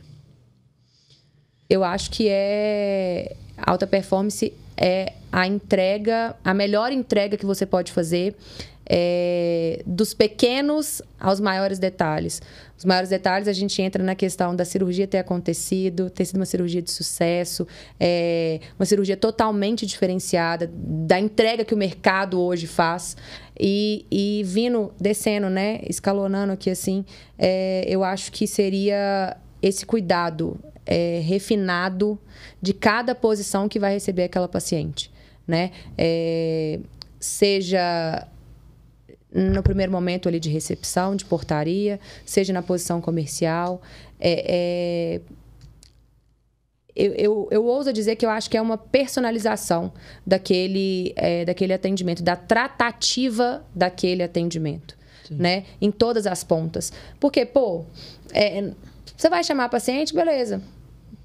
[1.70, 7.91] Eu acho que é alta performance é a entrega, a melhor entrega que você pode
[7.91, 8.36] fazer
[8.89, 12.41] é, dos pequenos aos maiores detalhes.
[12.76, 16.45] Os maiores detalhes a gente entra na questão da cirurgia ter acontecido, ter sido uma
[16.45, 17.68] cirurgia de sucesso,
[17.99, 23.16] é, uma cirurgia totalmente diferenciada da entrega que o mercado hoje faz.
[23.60, 27.05] E, e vindo, descendo, né, escalonando aqui assim,
[27.38, 32.20] é, eu acho que seria esse cuidado é, refinado
[32.62, 35.12] de cada posição que vai receber aquela paciente,
[35.48, 35.72] né?
[35.98, 36.80] É,
[37.20, 38.28] seja
[39.32, 43.82] no primeiro momento ali de recepção, de portaria, seja na posição comercial.
[44.20, 45.22] É, é,
[46.96, 49.94] eu, eu, eu ouso dizer que eu acho que é uma personalização
[50.26, 55.36] daquele, é, daquele atendimento, da tratativa daquele atendimento, Sim.
[55.36, 55.66] né?
[55.80, 56.92] Em todas as pontas.
[57.20, 57.86] Porque, pô,
[58.34, 58.72] é,
[59.20, 60.62] você vai chamar a paciente, beleza.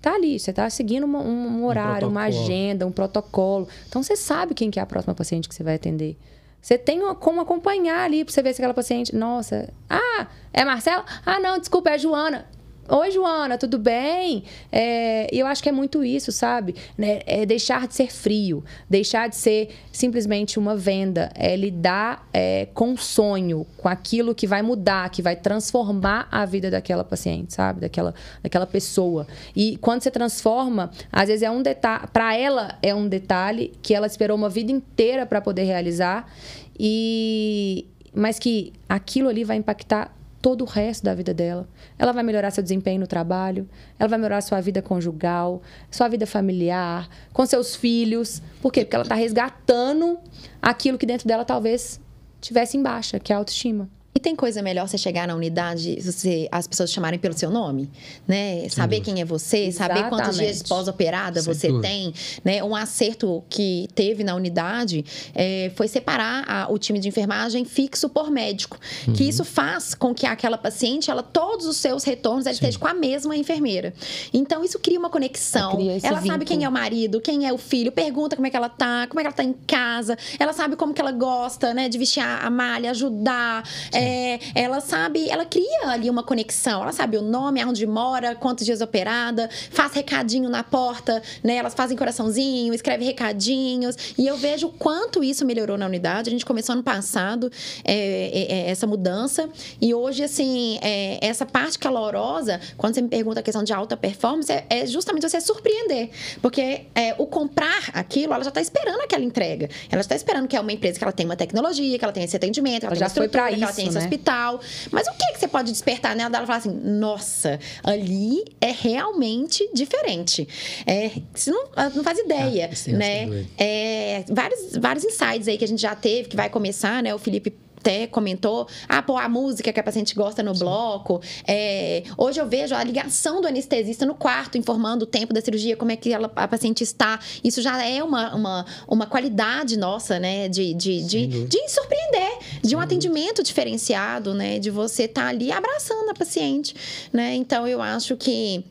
[0.03, 3.69] Tá ali, você tá seguindo uma, um, um, horário, um uma agenda, um protocolo.
[3.89, 6.19] Então você sabe quem que é a próxima paciente que você vai atender.
[6.61, 9.15] Você tem como acompanhar ali para você ver se aquela paciente.
[9.15, 11.05] Nossa, ah, é Marcela?
[11.25, 12.49] Ah, não, desculpa, é a Joana.
[12.87, 14.45] Oi, Joana, tudo bem?
[14.71, 16.75] É, eu acho que é muito isso, sabe?
[16.99, 17.21] Né?
[17.25, 22.95] É deixar de ser frio, deixar de ser simplesmente uma venda, é lidar é, com
[22.95, 27.81] sonho, com aquilo que vai mudar, que vai transformar a vida daquela paciente, sabe?
[27.81, 29.27] Daquela, daquela pessoa.
[29.57, 33.95] E quando você transforma, às vezes é um detalhe, para ela é um detalhe que
[33.95, 36.31] ela esperou uma vida inteira para poder realizar,
[36.79, 40.15] e mas que aquilo ali vai impactar
[40.45, 41.67] todo o resto da vida dela.
[41.99, 43.67] Ela vai melhorar seu desempenho no trabalho,
[43.99, 48.43] ela vai melhorar sua vida conjugal, sua vida familiar, com seus filhos.
[48.61, 48.85] Por quê?
[48.85, 50.19] Porque ela está resgatando
[50.61, 51.99] aquilo que dentro dela talvez
[52.43, 53.89] tivesse em baixa, que é a autoestima.
[54.25, 57.91] Tem coisa melhor você chegar na unidade, você, as pessoas chamarem pelo seu nome,
[58.27, 58.67] né?
[58.71, 60.69] Saber quem é você, saber quantos dias Exatamente.
[60.71, 61.87] pós-operada você dúvida.
[61.87, 62.65] tem, né?
[62.65, 65.05] Um acerto que teve na unidade
[65.35, 69.13] é, foi separar a- o time de enfermagem fixo por médico, Uhum.
[69.13, 72.87] que isso faz com que aquela paciente, ela todos os seus retornos, ela esteja com
[72.89, 73.93] a mesma enfermeira.
[74.33, 75.77] Então isso cria uma conexão.
[75.77, 78.57] Cria ela sabe quem é o marido, quem é o filho, pergunta como é que
[78.57, 81.75] ela tá, como é que ela tá em casa, ela sabe como que ela gosta,
[81.75, 83.63] né, de vestir a, a malha, ajudar.
[83.93, 84.14] É,
[84.55, 86.83] ela sabe, ela cria ali uma conexão.
[86.83, 91.57] Ela sabe o nome, aonde mora, quantos dias operada, faz recadinho na porta, né?
[91.57, 93.97] Elas fazem coraçãozinho, escreve recadinhos.
[94.19, 96.29] E eu vejo o quanto isso melhorou na unidade.
[96.29, 97.51] A gente começou ano passado
[97.85, 99.49] é, é, é, essa mudança.
[99.81, 103.97] E hoje, assim, é, essa parte calorosa, quando você me pergunta a questão de alta
[103.97, 106.11] performance, é, é justamente você surpreender.
[106.41, 109.69] Porque é, o comprar aquilo, ela já está esperando aquela entrega.
[109.91, 112.25] Ela está esperando que é uma empresa que ela tem uma tecnologia, que ela tem
[112.25, 114.04] esse atendimento, ela, Ela tem já uma foi estrutura, que ela isso, tem né?
[114.05, 114.61] Hospital.
[114.91, 116.37] Mas o que, que você pode despertar nela?
[116.37, 120.47] Ela falar assim, nossa, ali é realmente diferente.
[120.87, 123.27] É, você não, não faz ideia, Ah, tem né?
[123.27, 123.49] doida.
[123.59, 127.15] É, vários, vários insights aí que a gente já teve, que vai começar, né?
[127.15, 127.53] O Felipe
[127.85, 131.21] até comentou, ah, pô, a música que a paciente gosta no bloco.
[131.47, 135.77] É, hoje eu vejo a ligação do anestesista no quarto, informando o tempo da cirurgia,
[135.77, 137.21] como é que ela, a paciente está.
[137.43, 140.49] Isso já é uma, uma, uma qualidade nossa, né?
[140.49, 141.49] De, de, de, dúvida.
[141.49, 144.59] de surpreender, de um atendimento diferenciado, né?
[144.59, 146.75] De você estar ali abraçando a paciente,
[147.13, 147.35] né?
[147.35, 148.65] Então eu acho que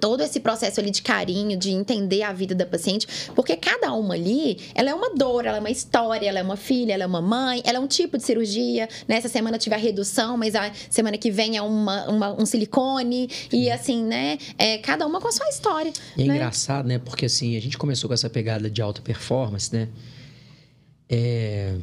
[0.00, 4.14] todo esse processo ali de carinho, de entender a vida da paciente, porque cada uma
[4.14, 7.06] ali, ela é uma dor, ela é uma história, ela é uma filha, ela é
[7.06, 8.88] uma mãe, ela é um tipo de cirurgia.
[9.08, 13.28] Nessa semana tive a redução, mas a semana que vem é uma, uma- um silicone
[13.52, 14.38] e assim, né?
[14.58, 15.92] É, cada uma com a sua história.
[16.16, 16.34] E é né?
[16.34, 16.98] engraçado, né?
[16.98, 19.88] Porque assim, a gente começou com essa pegada de alta performance, né?
[21.08, 21.74] É...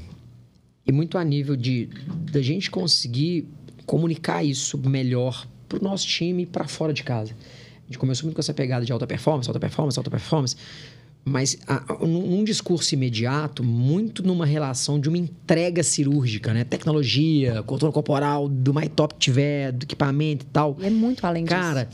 [0.86, 1.90] E muito a nível de
[2.32, 3.48] da gente conseguir
[3.86, 7.34] comunicar isso melhor pro nosso time para fora de casa.
[7.94, 10.56] Gente começou muito com essa pegada de alta performance, alta performance, alta performance.
[11.24, 16.64] Mas a- a- num, discurso imediato, muito numa relação de uma entrega cirúrgica, né?
[16.64, 20.76] Tecnologia, controle corporal, do mais top que tiver, do equipamento e tal.
[20.82, 21.56] É muito além disso.
[21.56, 21.88] Cara,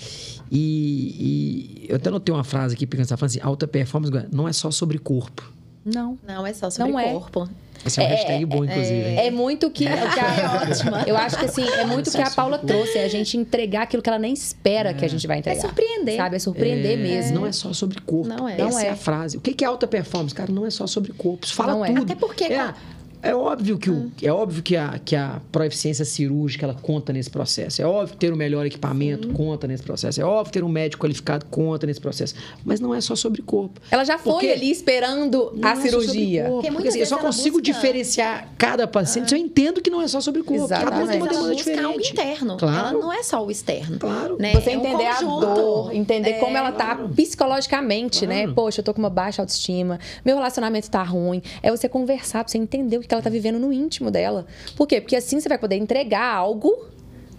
[0.49, 4.27] e, e eu até notei uma frase aqui, porque você tá falando assim, alta performance
[4.31, 5.53] não é só sobre corpo.
[5.93, 6.17] Não.
[6.27, 7.11] Não é só sobre Não é.
[7.11, 7.49] corpo.
[7.85, 9.07] Esse é um É, hashtag bom, inclusive.
[9.07, 9.19] hein?
[9.19, 9.85] É muito que.
[9.85, 11.03] o que a- ótima.
[11.07, 12.97] Eu acho que assim, é muito o que a Paula trouxe.
[12.97, 15.61] É a gente entregar aquilo que ela nem espera que a gente vai É entregar.
[15.61, 16.17] surpreender.
[16.17, 16.35] Sabe?
[16.35, 17.35] É surpreender É, mesmo.
[17.39, 18.27] Não é só sobre corpo.
[18.27, 18.55] Não é.
[18.55, 18.85] Essa Não é.
[18.87, 18.89] é.
[18.89, 19.37] a frase.
[19.37, 20.35] O que é alta performance?
[20.35, 21.45] Cara, não é só sobre corpo.
[21.45, 21.87] Isso fala Não é.
[21.87, 22.01] tudo.
[22.03, 22.73] Até porque- É,
[23.21, 27.29] é óbvio que, o, é óbvio que, a, que a proeficiência cirúrgica ela conta nesse
[27.29, 27.81] processo.
[27.81, 30.21] É óbvio que ter o melhor equipamento conta nesse processo.
[30.21, 32.35] É óbvio que ter um médico qualificado conta nesse processo.
[32.63, 33.79] Mas não é só sobre corpo.
[33.91, 36.43] Ela já foi Porque- ali esperando a é cirurgia.
[36.43, 36.55] corpo.
[36.61, 40.01] Porque Porque, assim, eu só consigo busca- diferenciar cada paciente se eu entendo que não
[40.01, 40.67] é só sobre corpo.
[40.67, 41.09] Cada um Exatamente.
[41.11, 42.11] tem uma ela demanda busca algo diferente.
[42.11, 42.57] interno.
[42.57, 42.77] Claro.
[42.97, 43.99] Ela não é só o externo.
[43.99, 44.37] Claro.
[44.39, 44.53] Né?
[44.53, 45.45] Você É um entender a conjunto.
[45.55, 48.41] dor, entender É, como ela tá psicologicamente, né?
[48.43, 48.53] Claro.
[48.55, 51.41] Poxa, eu tô com uma baixa autoestima, meu relacionamento tá ruim.
[51.63, 54.45] É você conversar, pra você entender o que ela tá vivendo no íntimo dela.
[54.75, 55.01] Por quê?
[55.01, 56.87] Porque assim você vai poder entregar algo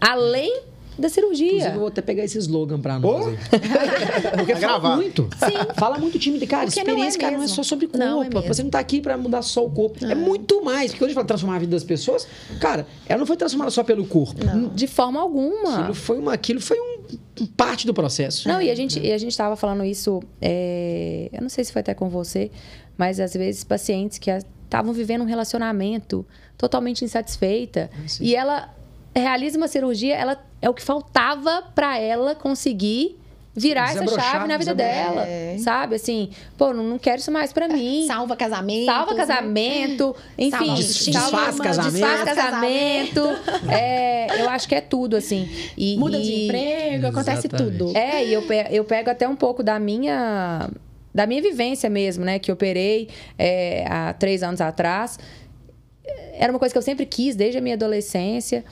[0.00, 1.46] além da cirurgia.
[1.46, 3.26] Inclusive, eu vou até pegar esse slogan pra nós.
[3.26, 3.36] Aí.
[4.36, 4.96] Porque fala gravado.
[4.96, 5.28] muito.
[5.76, 6.66] Fala muito time de cara.
[6.66, 7.98] Porque não é experiência, cara, não é só sobre corpo.
[7.98, 8.28] Não é.
[8.48, 10.04] Você não tá aqui pra mudar só o corpo.
[10.04, 10.90] É muito mais.
[10.90, 12.26] Porque quando a gente fala transformar a vida das pessoas,
[12.60, 14.40] cara, ela não foi transformada só pelo corpo.
[14.74, 15.80] De forma alguma.
[15.80, 16.98] Aquilo foi, uma, aquilo foi um,
[17.40, 18.48] um parte do processo.
[18.48, 21.72] Não, e a gente, e a gente tava falando isso, é, eu não sei se
[21.72, 22.50] foi até com você,
[22.96, 24.30] mas às vezes pacientes que
[24.70, 26.24] estavam vivendo um relacionamento
[26.56, 28.24] totalmente insatisfeita sim.
[28.24, 28.70] e ela
[29.14, 33.18] realiza uma cirurgia, ela é o que faltava pra ela conseguir
[33.52, 35.56] virar essa chave na vida dela, É.
[35.58, 35.96] sabe?
[35.96, 38.04] Assim, pô, não, não quero isso mais pra mim.
[38.06, 38.86] Salva casamento.
[38.86, 41.92] Salva casamento, enfim, Salva desfaz casamento.
[41.92, 43.20] desfaz casamento.
[43.68, 45.48] É, eu acho que é tudo, assim.
[45.76, 47.76] E, Muda e- de emprego, acontece Exatamente.
[47.78, 47.96] tudo.
[47.96, 50.70] é, e eu, eu pego até um pouco da minha
[51.14, 52.38] da minha vivência mesmo, né?
[52.38, 53.08] Que operei
[53.38, 55.18] é, há três anos atrás.
[56.34, 58.64] Era uma coisa que eu sempre quis desde a minha adolescência.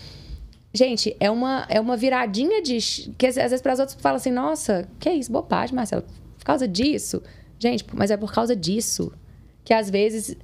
[0.72, 2.78] Gente, é uma, é uma viradinha de.
[3.16, 6.05] Que às vezes para as outras falam assim: nossa, que isso, bobagem, Marcelo.
[6.39, 7.22] Por causa disso.
[7.59, 9.12] Gente, mas é por causa disso.
[9.64, 10.36] Que às vezes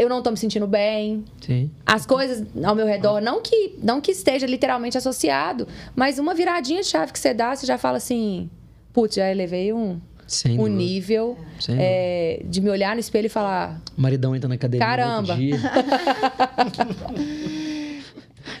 [0.00, 1.70] eu não tô me sentindo bem, Sim.
[1.84, 6.82] as coisas ao meu redor, não que, não que esteja literalmente associado, mas uma viradinha
[6.82, 8.50] de chave que você dá, você já fala assim,
[8.92, 10.76] putz, já elevei um, Sem um dúvida.
[10.76, 15.36] nível é, de me olhar no espelho e falar, O maridão entra na cadeira Caramba.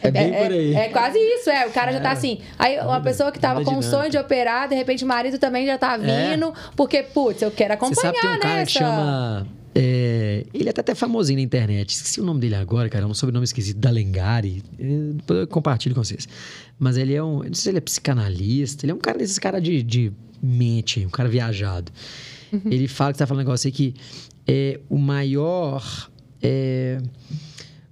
[0.02, 0.74] é bem por aí.
[0.74, 1.66] É, é quase isso, é.
[1.66, 2.40] O cara já tá assim.
[2.58, 5.66] Aí uma pessoa que tava com o sonho de operar, de repente o marido também
[5.66, 8.66] já tá vindo, porque, putz, eu quero Você acompanhar sabe que tem um cara nessa.
[8.66, 9.46] que chama
[9.78, 11.90] É, ele é até, até famosinho na internet.
[11.90, 13.04] Esqueci o nome dele agora, cara.
[13.04, 14.62] É um sobrenome esquisito, Dalengari.
[14.78, 16.26] É, depois eu compartilho com vocês.
[16.78, 17.42] Mas ele é um.
[17.42, 18.86] Não sei se ele é psicanalista.
[18.86, 20.12] Ele é um cara desses cara de, de
[20.42, 21.92] mente, um cara viajado.
[22.64, 23.94] Ele fala que tá falando um negócio aí que
[24.46, 26.10] é, o maior.
[26.42, 26.98] É,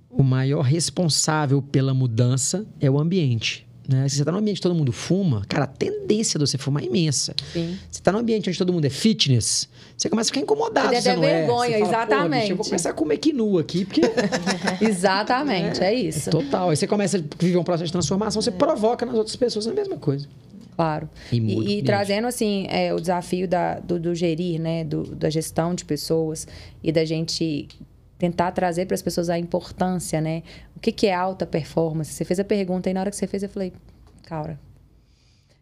[0.09, 3.66] o maior responsável pela mudança é o ambiente.
[3.87, 4.09] Né?
[4.09, 6.82] Se você está num ambiente que todo mundo fuma, cara, a tendência de você fumar
[6.82, 7.35] é imensa.
[7.53, 7.76] Sim.
[7.91, 10.88] Você está num ambiente onde todo mundo é fitness, você começa a ficar incomodado.
[10.88, 11.38] Você Você, não ter é.
[11.38, 14.01] vergonha, Você fala, "Pô, exatamente." bicho, eu vou começar a comer quinu aqui, porque.
[14.84, 16.30] Exatamente, é, isso.
[16.30, 16.70] Total.
[16.70, 19.72] Aí você começa a viver um processo de transformação, você provoca nas outras pessoas a
[19.72, 20.28] mesma coisa.
[20.76, 21.09] Claro.
[21.30, 21.84] E E, muda e ambiente.
[21.84, 24.82] trazendo, assim, é, o desafio da, do, do gerir, né?
[24.84, 26.47] Do, da gestão de pessoas
[26.82, 27.68] e da gente
[28.18, 30.42] tentar trazer para as pessoas a importância, né?
[30.76, 32.12] O que, que é alta performance?
[32.12, 33.72] Você fez a pergunta e na hora que você fez eu falei,
[34.24, 34.59] Caura,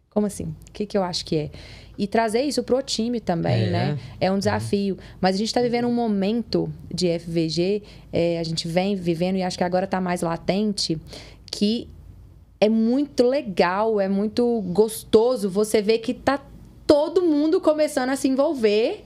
[0.09, 0.45] como assim?
[0.45, 1.49] O que, que eu acho que é?
[1.97, 3.69] E trazer isso pro time também, É.
[3.69, 3.99] né?
[4.19, 4.97] É um desafio.
[5.21, 9.43] Mas a gente está vivendo um momento de FVG, é, a gente vem vivendo e
[9.43, 10.99] acho que agora está mais latente,
[11.51, 11.87] que
[12.59, 16.41] é muito legal, é muito gostoso você ver que tá
[16.87, 19.03] todo mundo começando a se envolver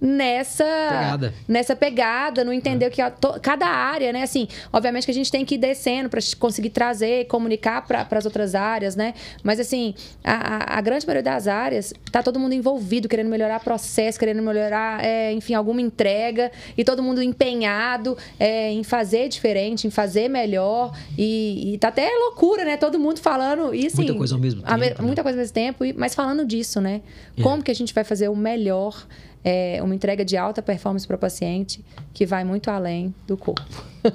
[0.00, 1.34] nessa Pegada.
[1.46, 4.22] nessa pegada, não entender o que a to- cada área, né?
[4.22, 8.24] Assim, obviamente que a gente tem que ir descendo para conseguir trazer, comunicar para as
[8.24, 9.14] outras áreas, né?
[9.42, 9.94] Mas assim,
[10.24, 15.04] a, a- grande maioria das áreas tá todo mundo envolvido, querendo melhorar processo, querendo melhorar,
[15.04, 20.96] é, enfim, alguma entrega e todo mundo empenhado é, em fazer diferente, em fazer melhor
[21.18, 22.76] e, e tá até loucura, né?
[22.76, 25.06] Todo mundo falando e assim, Muita coisa ao mesmo me- tempo, né?
[25.06, 27.02] muita coisa ao mesmo tempo, e- mas falando disso, né?
[27.36, 27.42] É.
[27.42, 29.06] Como que a gente vai fazer o melhor,
[29.44, 33.84] é, uma entrega de alta performance para o paciente que vai muito além do corpo.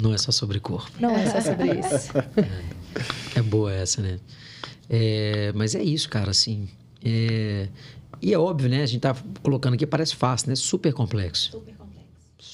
[0.00, 0.92] Não é só sobre corpo.
[1.00, 2.12] Não é só sobre isso.
[3.36, 4.18] É boa essa, né?
[4.90, 6.68] É, mas é isso, cara, assim.
[7.04, 7.68] é-
[8.20, 8.82] E é óbvio, né?
[8.82, 10.56] A gente tá colocando aqui, parece fácil, né?
[10.56, 11.52] Super complexo.
[11.52, 11.87] Super complexo.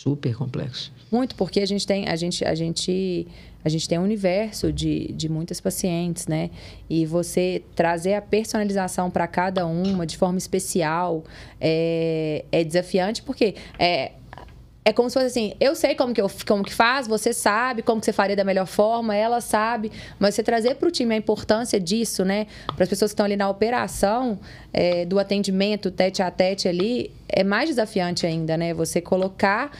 [0.04, 0.92] Super complexo.
[1.10, 3.26] Muito, porque a gente tem, a gente, a gente,
[3.64, 6.50] a gente tem um universo de, de muitas pacientes, né?
[6.90, 11.24] E você trazer a personalização para cada uma de forma especial
[11.58, 14.12] é, é desafiante, porque é,
[14.84, 17.80] é como se fosse assim, eu sei como que, eu, como que faz, você sabe
[17.80, 21.14] como que você faria da melhor forma, ela sabe, mas você trazer para o time
[21.14, 22.46] a importância disso, né?
[22.66, 24.38] Para as pessoas que estão ali na operação,
[24.72, 28.74] é, do atendimento tete a tete ali, é mais desafiante ainda, né?
[28.74, 29.70] Você colocar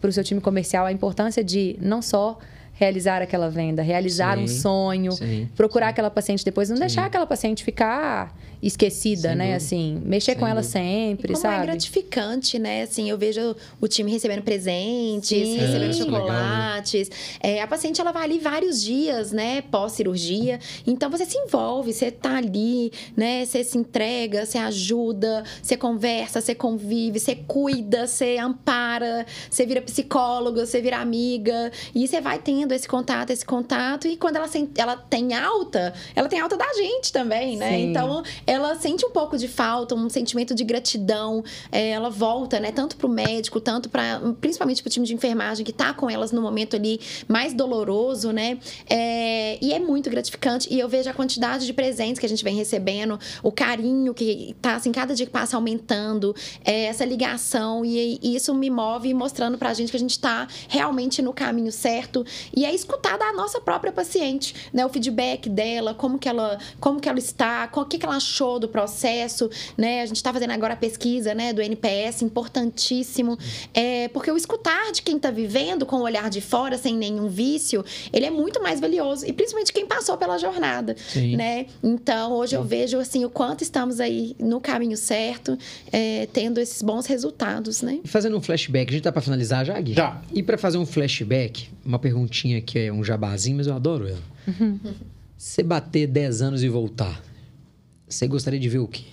[0.00, 2.38] para o seu time comercial a importância de não só
[2.74, 7.26] realizar aquela venda, realizar Sim, um sonho, sim, procurar aquela paciente depois, não deixar aquela
[7.26, 9.44] paciente ficar esquecida, Sem né?
[9.44, 9.56] dúvida.
[9.56, 11.62] Assim, mexer Sem com ela sempre, E como sabe?
[11.62, 12.82] é gratificante, né?
[12.82, 15.56] Assim, eu vejo o time recebendo presentes, Sim.
[15.56, 16.28] recebendo É, isso é legal, né?
[16.28, 17.10] chocolates.
[17.40, 19.62] É, a paciente, ela vai ali vários dias, né?
[19.62, 20.58] Pós-cirurgia.
[20.86, 23.44] Então, você se envolve, você tá ali, né?
[23.44, 29.80] Você se entrega, você ajuda, você conversa, você convive, você cuida, você ampara, você vira
[29.82, 31.70] psicólogo, você vira amiga.
[31.94, 34.06] E você vai tendo esse contato, esse contato.
[34.06, 37.70] E quando ela, ela tem alta, ela tem alta da gente também, né?
[37.70, 37.90] Sim.
[37.90, 41.44] Então, ela sente um pouco de falta, um sentimento de gratidão.
[41.70, 42.72] É, ela volta, né?
[42.72, 46.42] Tanto pro médico, tanto para, principalmente pro time de enfermagem que tá com elas no
[46.42, 48.58] momento ali mais doloroso, né?
[48.88, 50.66] É, e é muito gratificante.
[50.68, 54.56] E eu vejo a quantidade de presentes que a gente vem recebendo, o carinho que
[54.60, 56.34] tá assim, cada dia que passa aumentando,
[56.64, 57.84] é, essa ligação.
[57.84, 61.70] E, e isso me move mostrando pra gente que a gente tá realmente no caminho
[61.70, 62.26] certo.
[62.52, 64.84] E é escutar da nossa própria paciente, né?
[64.84, 68.39] O feedback dela, como que ela, como que ela está, o que, que ela achou
[68.58, 70.02] do processo, né?
[70.02, 73.38] A gente está fazendo agora a pesquisa, né, do NPS, importantíssimo,
[73.74, 77.28] é, porque o escutar de quem está vivendo com o olhar de fora, sem nenhum
[77.28, 81.36] vício, ele é muito mais valioso e principalmente quem passou pela jornada, Sim.
[81.36, 81.66] né?
[81.82, 85.58] Então hoje eu vejo assim o quanto estamos aí no caminho certo,
[85.92, 88.00] é, tendo esses bons resultados, né?
[88.02, 89.94] E fazendo um flashback, a gente tá pra finalizar já, Gui?
[89.94, 90.20] Já.
[90.32, 94.22] E pra fazer um flashback, uma perguntinha que é um jabazinho, mas eu adoro ela.
[95.36, 97.22] Você bater 10 anos e voltar,
[98.14, 99.04] você gostaria de ver o quê?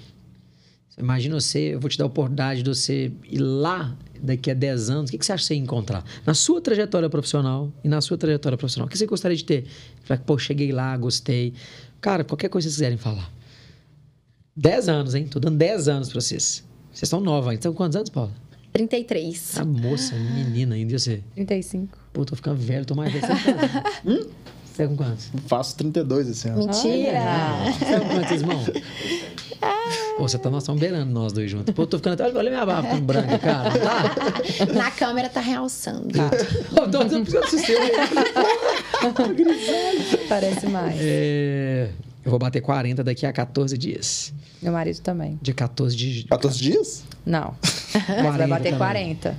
[0.97, 4.89] Imagina você, eu vou te dar a oportunidade de você ir lá daqui a 10
[4.89, 6.03] anos, o que que você acha que você ia encontrar?
[6.25, 9.65] Na sua trajetória profissional e na sua trajetória profissional, o que você gostaria de ter?
[10.03, 11.53] Falar, pô, cheguei lá, gostei.
[12.01, 13.31] Cara, qualquer coisa que vocês quiserem falar.
[14.55, 15.27] 10 anos, hein?
[15.27, 16.63] Tô dando 10 anos pra vocês.
[16.91, 17.59] Vocês estão novos ainda.
[17.59, 18.31] Estão com quantos anos, Paula?
[18.73, 19.51] 33.
[19.53, 20.93] Tá moça, menina ainda.
[20.93, 21.23] E você?
[21.35, 21.95] 35.
[22.11, 23.27] Pô, tô ficando velho, tô mais velho.
[23.27, 23.83] Tá?
[24.03, 24.27] Hum?
[24.77, 25.29] Você tá com quantos?
[25.47, 26.59] Faço 32 esse ano.
[26.59, 27.19] Mentira!
[27.79, 28.63] Você tá com quantos, irmão?
[30.17, 31.73] Pô, você tá, nós estamos beirando nós dois juntos.
[31.73, 32.25] Pô, tô ficando até.
[32.37, 33.71] Olha minha barba ficando branca, cara.
[33.71, 34.03] Tá?
[34.71, 36.09] Na câmera tá realçando.
[36.73, 37.91] Ô, tô, tô precisando do seu aí.
[40.29, 40.95] Parece mais.
[40.99, 41.89] É,
[42.23, 44.31] Eu vou bater 40 daqui a 14 dias.
[44.61, 45.39] Meu marido também.
[45.41, 46.23] Dia 14 de...
[46.25, 47.03] 14 dias?
[47.25, 47.55] Não.
[47.63, 48.77] Você vai 40 bater também.
[48.77, 49.35] 40.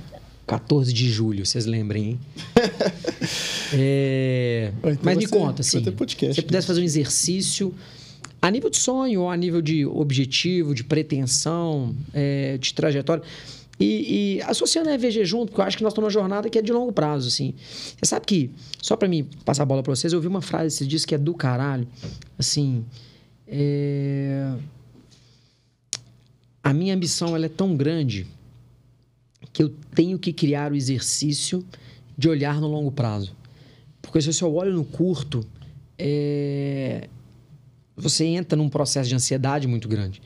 [0.49, 2.19] 14 de julho, vocês lembrem, hein?
[3.71, 7.71] É, Então Mas me você- conta, você assim, podcast, se você pudesse fazer um exercício
[8.41, 13.23] a nível de sonho, ou a nível de objetivo, de pretensão, é, de trajetória,
[13.79, 16.57] e, e associando a EVG junto, porque eu acho que nós estamos numa jornada que
[16.57, 17.53] é de longo prazo, assim.
[17.95, 18.49] Você sabe que,
[18.81, 21.13] só para mim passar a bola para vocês, eu ouvi uma frase esses dias que
[21.13, 21.87] é do caralho,
[22.39, 22.83] assim,
[23.47, 24.51] é...
[26.63, 28.25] a minha ambição ela é tão grande
[29.59, 31.61] que eu tenho que criar o exercício
[32.17, 33.35] de olhar no longo prazo.
[34.01, 35.45] Porque se eu só olho no curto,
[35.97, 37.09] é,
[37.93, 40.21] você entra num processo de ansiedade muito grande.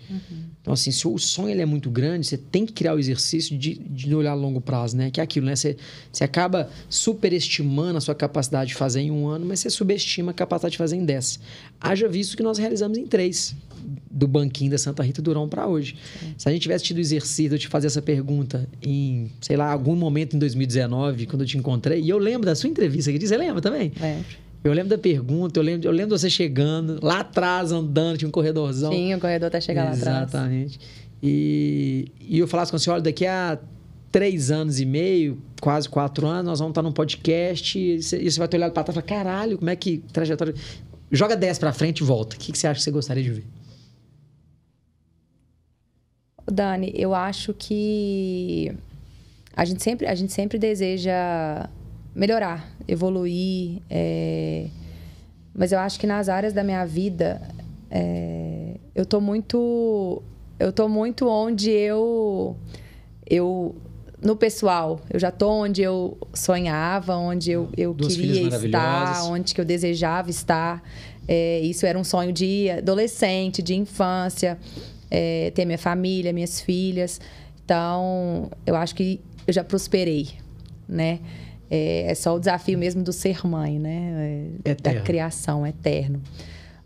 [0.61, 3.57] Então, assim, se o sonho ele é muito grande, você tem que criar o exercício
[3.57, 5.09] de, de olhar a longo prazo, né?
[5.09, 5.55] Que é aquilo, né?
[5.55, 5.77] Você,
[6.11, 10.33] você acaba superestimando a sua capacidade de fazer em um ano, mas você subestima a
[10.35, 11.39] capacidade de fazer em dez.
[11.81, 13.55] Haja visto que nós realizamos em três,
[14.13, 15.95] do banquinho da Santa Rita Durão para hoje.
[16.37, 19.95] Se a gente tivesse tido o exercício de fazer essa pergunta em, sei lá, algum
[19.95, 23.35] momento em 2019, quando eu te encontrei, e eu lembro da sua entrevista que você
[23.35, 23.91] lembra também?
[23.99, 24.25] Lembro.
[24.63, 28.29] Eu lembro da pergunta, eu lembro, eu lembro de você chegando, lá atrás, andando, tinha
[28.29, 28.93] um corredorzão.
[28.93, 30.29] Sim, o corredor até chegar lá atrás.
[30.29, 30.79] Exatamente.
[31.21, 33.59] E, e eu falasse com você, olha, daqui a
[34.09, 38.31] três anos e meio, quase quatro anos, nós vamos estar num podcast e você, e
[38.31, 40.53] você vai ter olhado para trás e falar, caralho, como é que trajetória...
[41.11, 42.35] Joga 10 para frente e volta.
[42.35, 43.45] O que, que você acha que você gostaria de ver?
[46.45, 48.75] Dani, eu acho que
[49.55, 51.69] a gente sempre, a gente sempre deseja
[52.15, 54.67] melhorar, evoluir, é,
[55.53, 57.41] mas eu acho que nas áreas da minha vida
[57.89, 60.21] é, eu tô muito,
[60.59, 62.55] eu tô muito onde eu,
[63.29, 63.75] eu
[64.21, 69.53] no pessoal, eu já tô onde eu sonhava, onde eu, eu Duas queria estar, onde
[69.53, 70.81] que eu desejava estar.
[71.27, 74.57] É, isso era um sonho de adolescente, de infância,
[75.13, 77.21] é, ter minha família, minhas filhas.
[77.63, 80.29] Então, eu acho que eu já prosperei,
[80.89, 81.19] né?
[81.69, 84.49] É, é só o desafio mesmo do ser mãe, né?
[84.65, 85.03] É, da Eterno.
[85.03, 86.19] criação, eterno.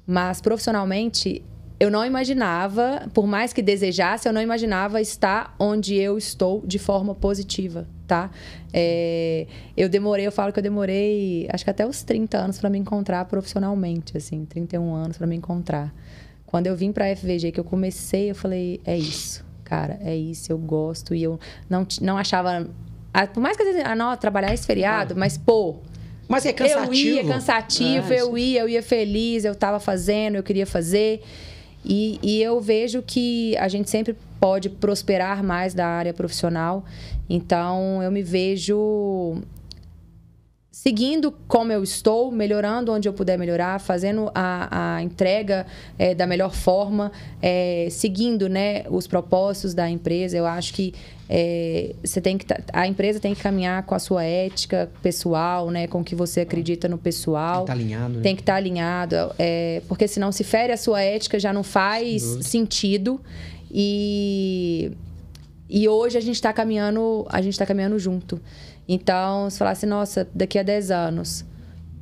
[0.06, 1.42] Mas profissionalmente,
[1.80, 6.80] eu não imaginava, por mais que desejasse, eu não imaginava estar onde eu estou de
[6.80, 8.30] forma positiva, tá?
[8.74, 12.70] É, eu demorei, eu falo que eu demorei, acho que até os 30 anos para
[12.70, 15.94] me encontrar profissionalmente, assim, 31 anos para me encontrar.
[16.48, 20.16] Quando eu vim para a FVG, que eu comecei, eu falei, é isso, cara, é
[20.16, 21.14] isso, eu gosto.
[21.14, 21.40] E eu
[21.70, 22.68] não, não achava.
[23.34, 25.76] Por mais que eu dizia, ah, não, trabalhar esse feriado, mas, pô,
[26.28, 26.94] Mas é cansativo.
[26.94, 31.22] eu ia cansativo, É, eu ia, eu ia feliz, eu tava fazendo, eu queria fazer.
[31.84, 36.86] E, e eu vejo que a gente sempre pode prosperar mais da área profissional.
[37.30, 39.42] Então, eu me vejo
[40.88, 45.66] seguindo como eu estou, melhorando onde eu puder melhorar, fazendo a, a entrega
[46.00, 47.12] eh, da melhor forma,
[47.42, 50.38] eh, seguindo né, os propósitos da empresa.
[50.38, 50.94] Eu acho que
[51.30, 55.70] eh, você tem que tá- a empresa tem que caminhar com a sua ética pessoal,
[55.70, 57.66] né, com o que você acredita no pessoal.
[57.66, 58.22] Tá alinhado, né?
[58.22, 62.22] Tem que estar alinhado, é, porque senão se fere a sua ética já não faz
[62.44, 63.20] sentido.
[63.70, 64.94] E,
[65.70, 68.40] e hoje a gente está caminhando, a gente tá caminhando junto.
[68.88, 71.44] Então, se falasse, nossa, daqui a 10 anos,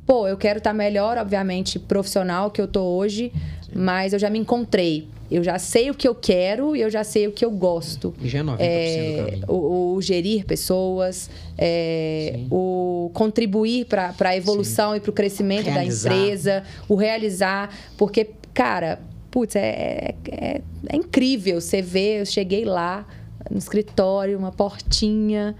[0.06, 3.32] pô, eu quero estar melhor, obviamente, profissional que eu tô hoje,
[3.74, 5.08] mas eu já me encontrei.
[5.28, 8.14] Eu já sei o que eu quero e eu já sei o que eu gosto.
[8.22, 9.44] E já é 90% do É, caminho.
[9.48, 11.28] o, o gerir pessoas,
[11.58, 12.46] é, Sim.
[12.48, 16.10] o contribuir para a evolução e para o crescimento Realizar.
[16.10, 17.70] da empresa, o realizar.
[17.98, 22.20] Porque, cara, putz, é, é, é incrível você ver.
[22.20, 23.04] Eu cheguei lá
[23.50, 25.56] no escritório, uma portinha,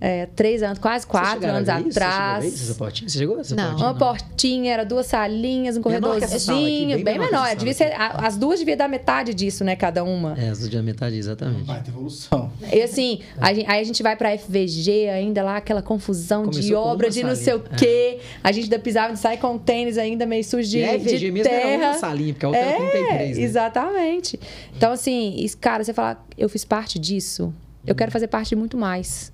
[0.00, 1.92] é, três anos, quase quatro anos a ver isso?
[1.92, 2.72] Você chegou atrás.
[2.78, 3.08] portinha?
[3.10, 3.64] Você chegou essa Não.
[3.68, 3.86] portinha?
[3.88, 8.36] Uma portinha, era duas salinhas, um aqui, corredorzinho, bem bem, menor Devia ser, a- as
[8.36, 10.34] duas deviam dar metade disso, né, cada uma.
[10.38, 11.64] É, as de metade, exatamente.
[11.64, 12.50] Vai ter evolução.
[12.72, 16.60] E assim, a gen- aí a gente vai pra FVG ainda lá, aquela confusão de
[16.60, 18.18] Começou com obra, de não sei o salinha, quê.
[18.42, 21.30] A gente ainda pisava, sai com tênis ainda meio sujo de, e a EVG de
[21.30, 21.84] mesmo era terra.
[21.92, 23.44] uma salinha, porque a outra era 33, né?
[23.44, 24.40] Exatamente.
[24.76, 27.52] Então, assim, isso- cara, você fala, eu fiz parte disso,
[27.86, 29.32] eu quero fazer parte de muito mais.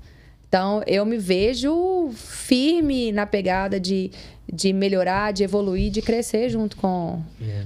[0.56, 4.10] Então, eu me vejo firme na pegada de,
[4.50, 7.20] de melhorar, de evoluir, de crescer junto com.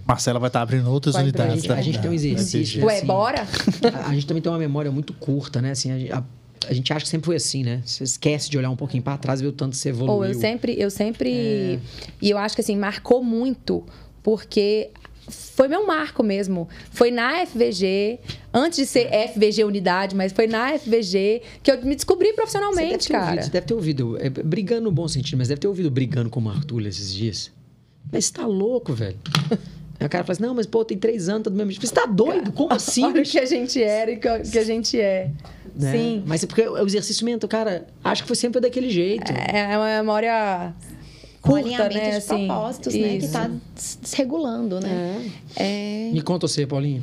[0.04, 1.28] Marcela vai estar abrindo outras abrir.
[1.28, 1.64] unidades.
[1.70, 2.84] A da- gente tem um exercício.
[2.84, 3.46] Ué, assim, bora?
[4.04, 5.70] A, a gente também tem uma memória muito curta, né?
[5.70, 6.24] Assim, a, gente- a-
[6.68, 7.80] a gente acha que sempre foi assim, né?
[7.86, 10.12] Você esquece de olhar um pouquinho pra trás e ver o tanto que você evoluiu.
[10.16, 11.30] Ou eu sempre, eu sempre.
[11.74, 11.78] É.
[12.20, 13.84] E eu acho que assim, marcou muito,
[14.20, 14.90] porque
[15.30, 16.68] foi meu marco mesmo.
[16.90, 18.18] Foi na FVG,
[18.52, 22.36] antes de ser FVG Unidade, mas foi na FVG que eu me descobri Você deve
[22.36, 23.42] profissionalmente, ter ouvido, cara.
[23.42, 26.40] você deve ter ouvido, é, brigando no bom sentido, mas deve ter ouvido brigando com
[26.40, 27.50] o Martulha esses dias.
[28.12, 29.16] Mas você tá louco, velho.
[30.00, 31.86] Aí o cara fala assim, não, mas pô, tem três anos, tá do mesmo jeito.
[31.86, 32.52] Você tá doido?
[32.52, 33.04] Como assim?
[33.04, 35.30] Olha o que a gente era e o que a gente é.
[35.76, 35.92] Né?
[35.92, 36.24] Sim.
[36.26, 39.30] Mas é porque o exercício mental, cara, acho que foi sempre daquele jeito.
[39.30, 40.74] É é uma memória
[41.40, 42.10] curta, alinhamento né?
[42.10, 42.46] de assim.
[42.46, 43.08] propósitos, né?
[43.08, 43.32] Que Isso.
[43.32, 43.50] tá
[44.02, 45.30] desregulando, né?
[45.56, 46.10] É.
[46.12, 47.02] Me conta você, Paulinho.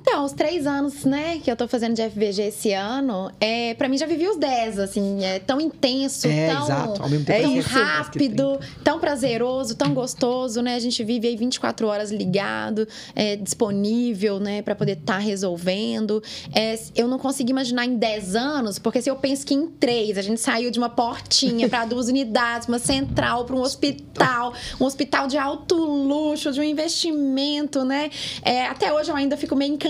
[0.00, 3.86] Então, os três anos, né, que eu tô fazendo de FVG esse ano, é, para
[3.86, 7.02] mim já vivi os dez, assim, é tão intenso, É, tão, exato.
[7.02, 7.68] Ao mesmo tempo tão é isso.
[7.68, 10.74] rápido, tão prazeroso, tão gostoso, né?
[10.74, 16.22] A gente vive aí 24 horas ligado, é, disponível, né, para poder estar resolvendo.
[16.54, 20.16] É, eu não consigo imaginar em 10 anos, porque se eu penso que em três
[20.16, 24.84] a gente saiu de uma portinha para duas unidades, uma central para um hospital, um
[24.86, 28.10] hospital de alto luxo, de um investimento, né?
[28.42, 29.89] É, até hoje eu ainda fico meio encantada,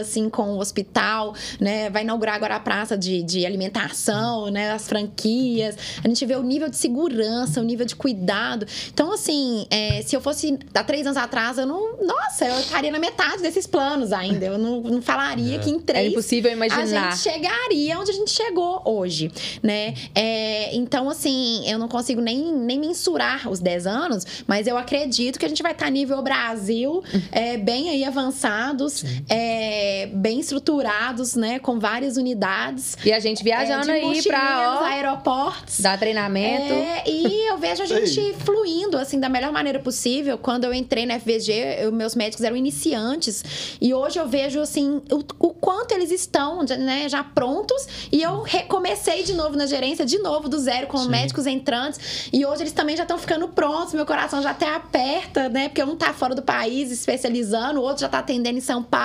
[0.00, 1.90] assim, com o hospital, né?
[1.90, 4.72] Vai inaugurar agora a praça de, de alimentação, né?
[4.72, 5.76] As franquias.
[6.02, 8.66] A gente vê o nível de segurança, o nível de cuidado.
[8.92, 11.96] Então, assim, é, se eu fosse há três anos atrás, eu não...
[12.02, 14.44] Nossa, eu estaria na metade desses planos ainda.
[14.44, 16.06] Eu não, não falaria que em três...
[16.06, 17.08] É impossível imaginar.
[17.08, 19.30] A gente chegaria onde a gente chegou hoje,
[19.62, 19.94] né?
[20.14, 25.38] É, então, assim, eu não consigo nem, nem mensurar os 10 anos, mas eu acredito
[25.38, 31.58] que a gente vai estar nível Brasil, é, bem aí avançados, é, bem estruturados, né?
[31.58, 32.96] Com várias unidades.
[33.04, 35.80] E a gente viajando é, de aí pra mochileiros, ó, aeroportos.
[35.80, 36.72] dar treinamento.
[36.72, 40.38] É, e eu vejo a gente fluindo, assim, da melhor maneira possível.
[40.38, 43.76] Quando eu entrei na FVG, eu- meus médicos eram iniciantes.
[43.80, 47.86] E hoje eu vejo, assim, o, o quanto eles estão, né, já prontos.
[48.10, 52.28] E eu recomecei de novo na gerência, de novo do zero, com médicos entrantes.
[52.32, 53.94] E hoje eles também já estão ficando prontos.
[53.94, 55.68] Meu coração já até aperta, né?
[55.68, 59.03] Porque um tá fora do país especializando, o outro já tá atendendo em São Paulo,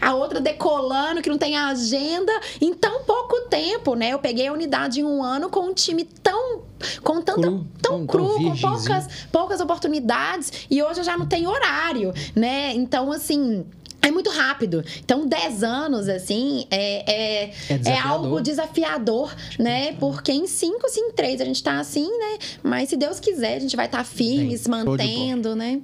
[0.00, 2.32] a outra decolando, que não tem agenda.
[2.60, 4.10] Em tão pouco tempo, né?
[4.12, 6.62] Eu peguei a unidade em um ano com um time tão.
[7.02, 10.52] Com tanta, Cru, tão tão- cru, tão com poucas, poucas oportunidades.
[10.70, 12.72] E hoje eu já não tenho horário, né?
[12.74, 13.64] Então, assim.
[14.04, 14.84] É muito rápido.
[14.98, 19.92] Então, 10 anos, assim, é, é, É é, algo desafiador, né?
[19.92, 22.38] Porque em 5, se em 3 a gente tá assim, né?
[22.64, 24.96] Mas se Deus quiser, a gente vai estar firme, se show de bola.
[24.98, 25.80] mantendo, né?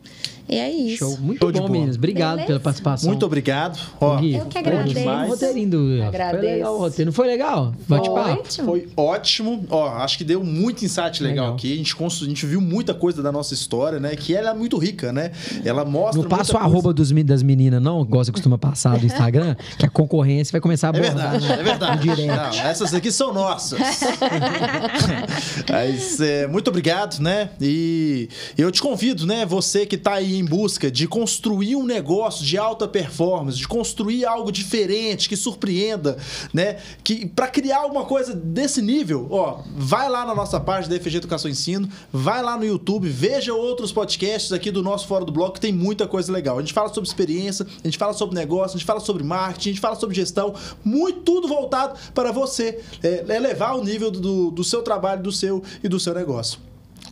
[0.49, 0.99] E é isso.
[0.99, 1.19] Show.
[1.19, 1.97] Muito bom, meninas.
[1.97, 2.47] Obrigado Beleza?
[2.47, 3.09] pela participação.
[3.11, 3.79] Muito obrigado.
[4.01, 4.95] Ó, Gui, Eu que agradeço.
[4.95, 5.29] demais.
[5.29, 6.03] O roteirinho do...
[6.03, 6.41] Agradeço.
[6.41, 7.07] Foi legal o roteiro.
[7.07, 7.75] Não foi legal?
[7.87, 8.41] Bate-papo.
[8.41, 8.67] Ótimo.
[8.67, 9.67] Foi ótimo.
[9.71, 11.55] Ó, acho que deu muito insight legal, Legal.
[11.55, 11.73] aqui.
[11.73, 14.17] A gente, a gente viu muita coisa da nossa história, né?
[14.17, 15.33] Que ela é muito rica, né?
[15.65, 16.23] Ela mostra.
[16.23, 19.85] Não passa o arroba dos, das meninas, não, igual você costuma passar do Instagram, que
[19.85, 21.31] a concorrência vai começar a É abordar.
[21.33, 21.55] verdade, né?
[21.61, 22.27] é verdade.
[22.27, 23.79] Não, essas aqui são nossas.
[25.71, 27.51] Mas, é, muito obrigado, né?
[27.61, 29.45] E eu te convido, né?
[29.47, 34.25] Você que tá aí em busca de construir um negócio de alta performance, de construir
[34.25, 36.17] algo diferente, que surpreenda,
[36.53, 36.79] né?
[37.03, 41.17] Que para criar alguma coisa desse nível, ó, vai lá na nossa página da FG
[41.17, 45.33] Educação e Ensino, vai lá no YouTube, veja outros podcasts aqui do nosso Fora do
[45.33, 46.59] Bloco, que tem muita coisa legal.
[46.59, 49.71] A gente fala sobre experiência, a gente fala sobre negócio, a gente fala sobre marketing,
[49.71, 54.51] a gente fala sobre gestão, muito tudo voltado para você é, elevar o nível do,
[54.51, 56.68] do seu trabalho, do seu e do seu negócio.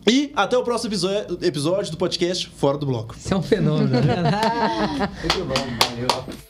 [0.08, 0.94] E até o próximo
[1.42, 3.16] episódio do podcast Fora do Bloco.
[3.18, 4.10] Isso é um fenômeno, né?
[5.20, 6.45] Muito bom, valeu.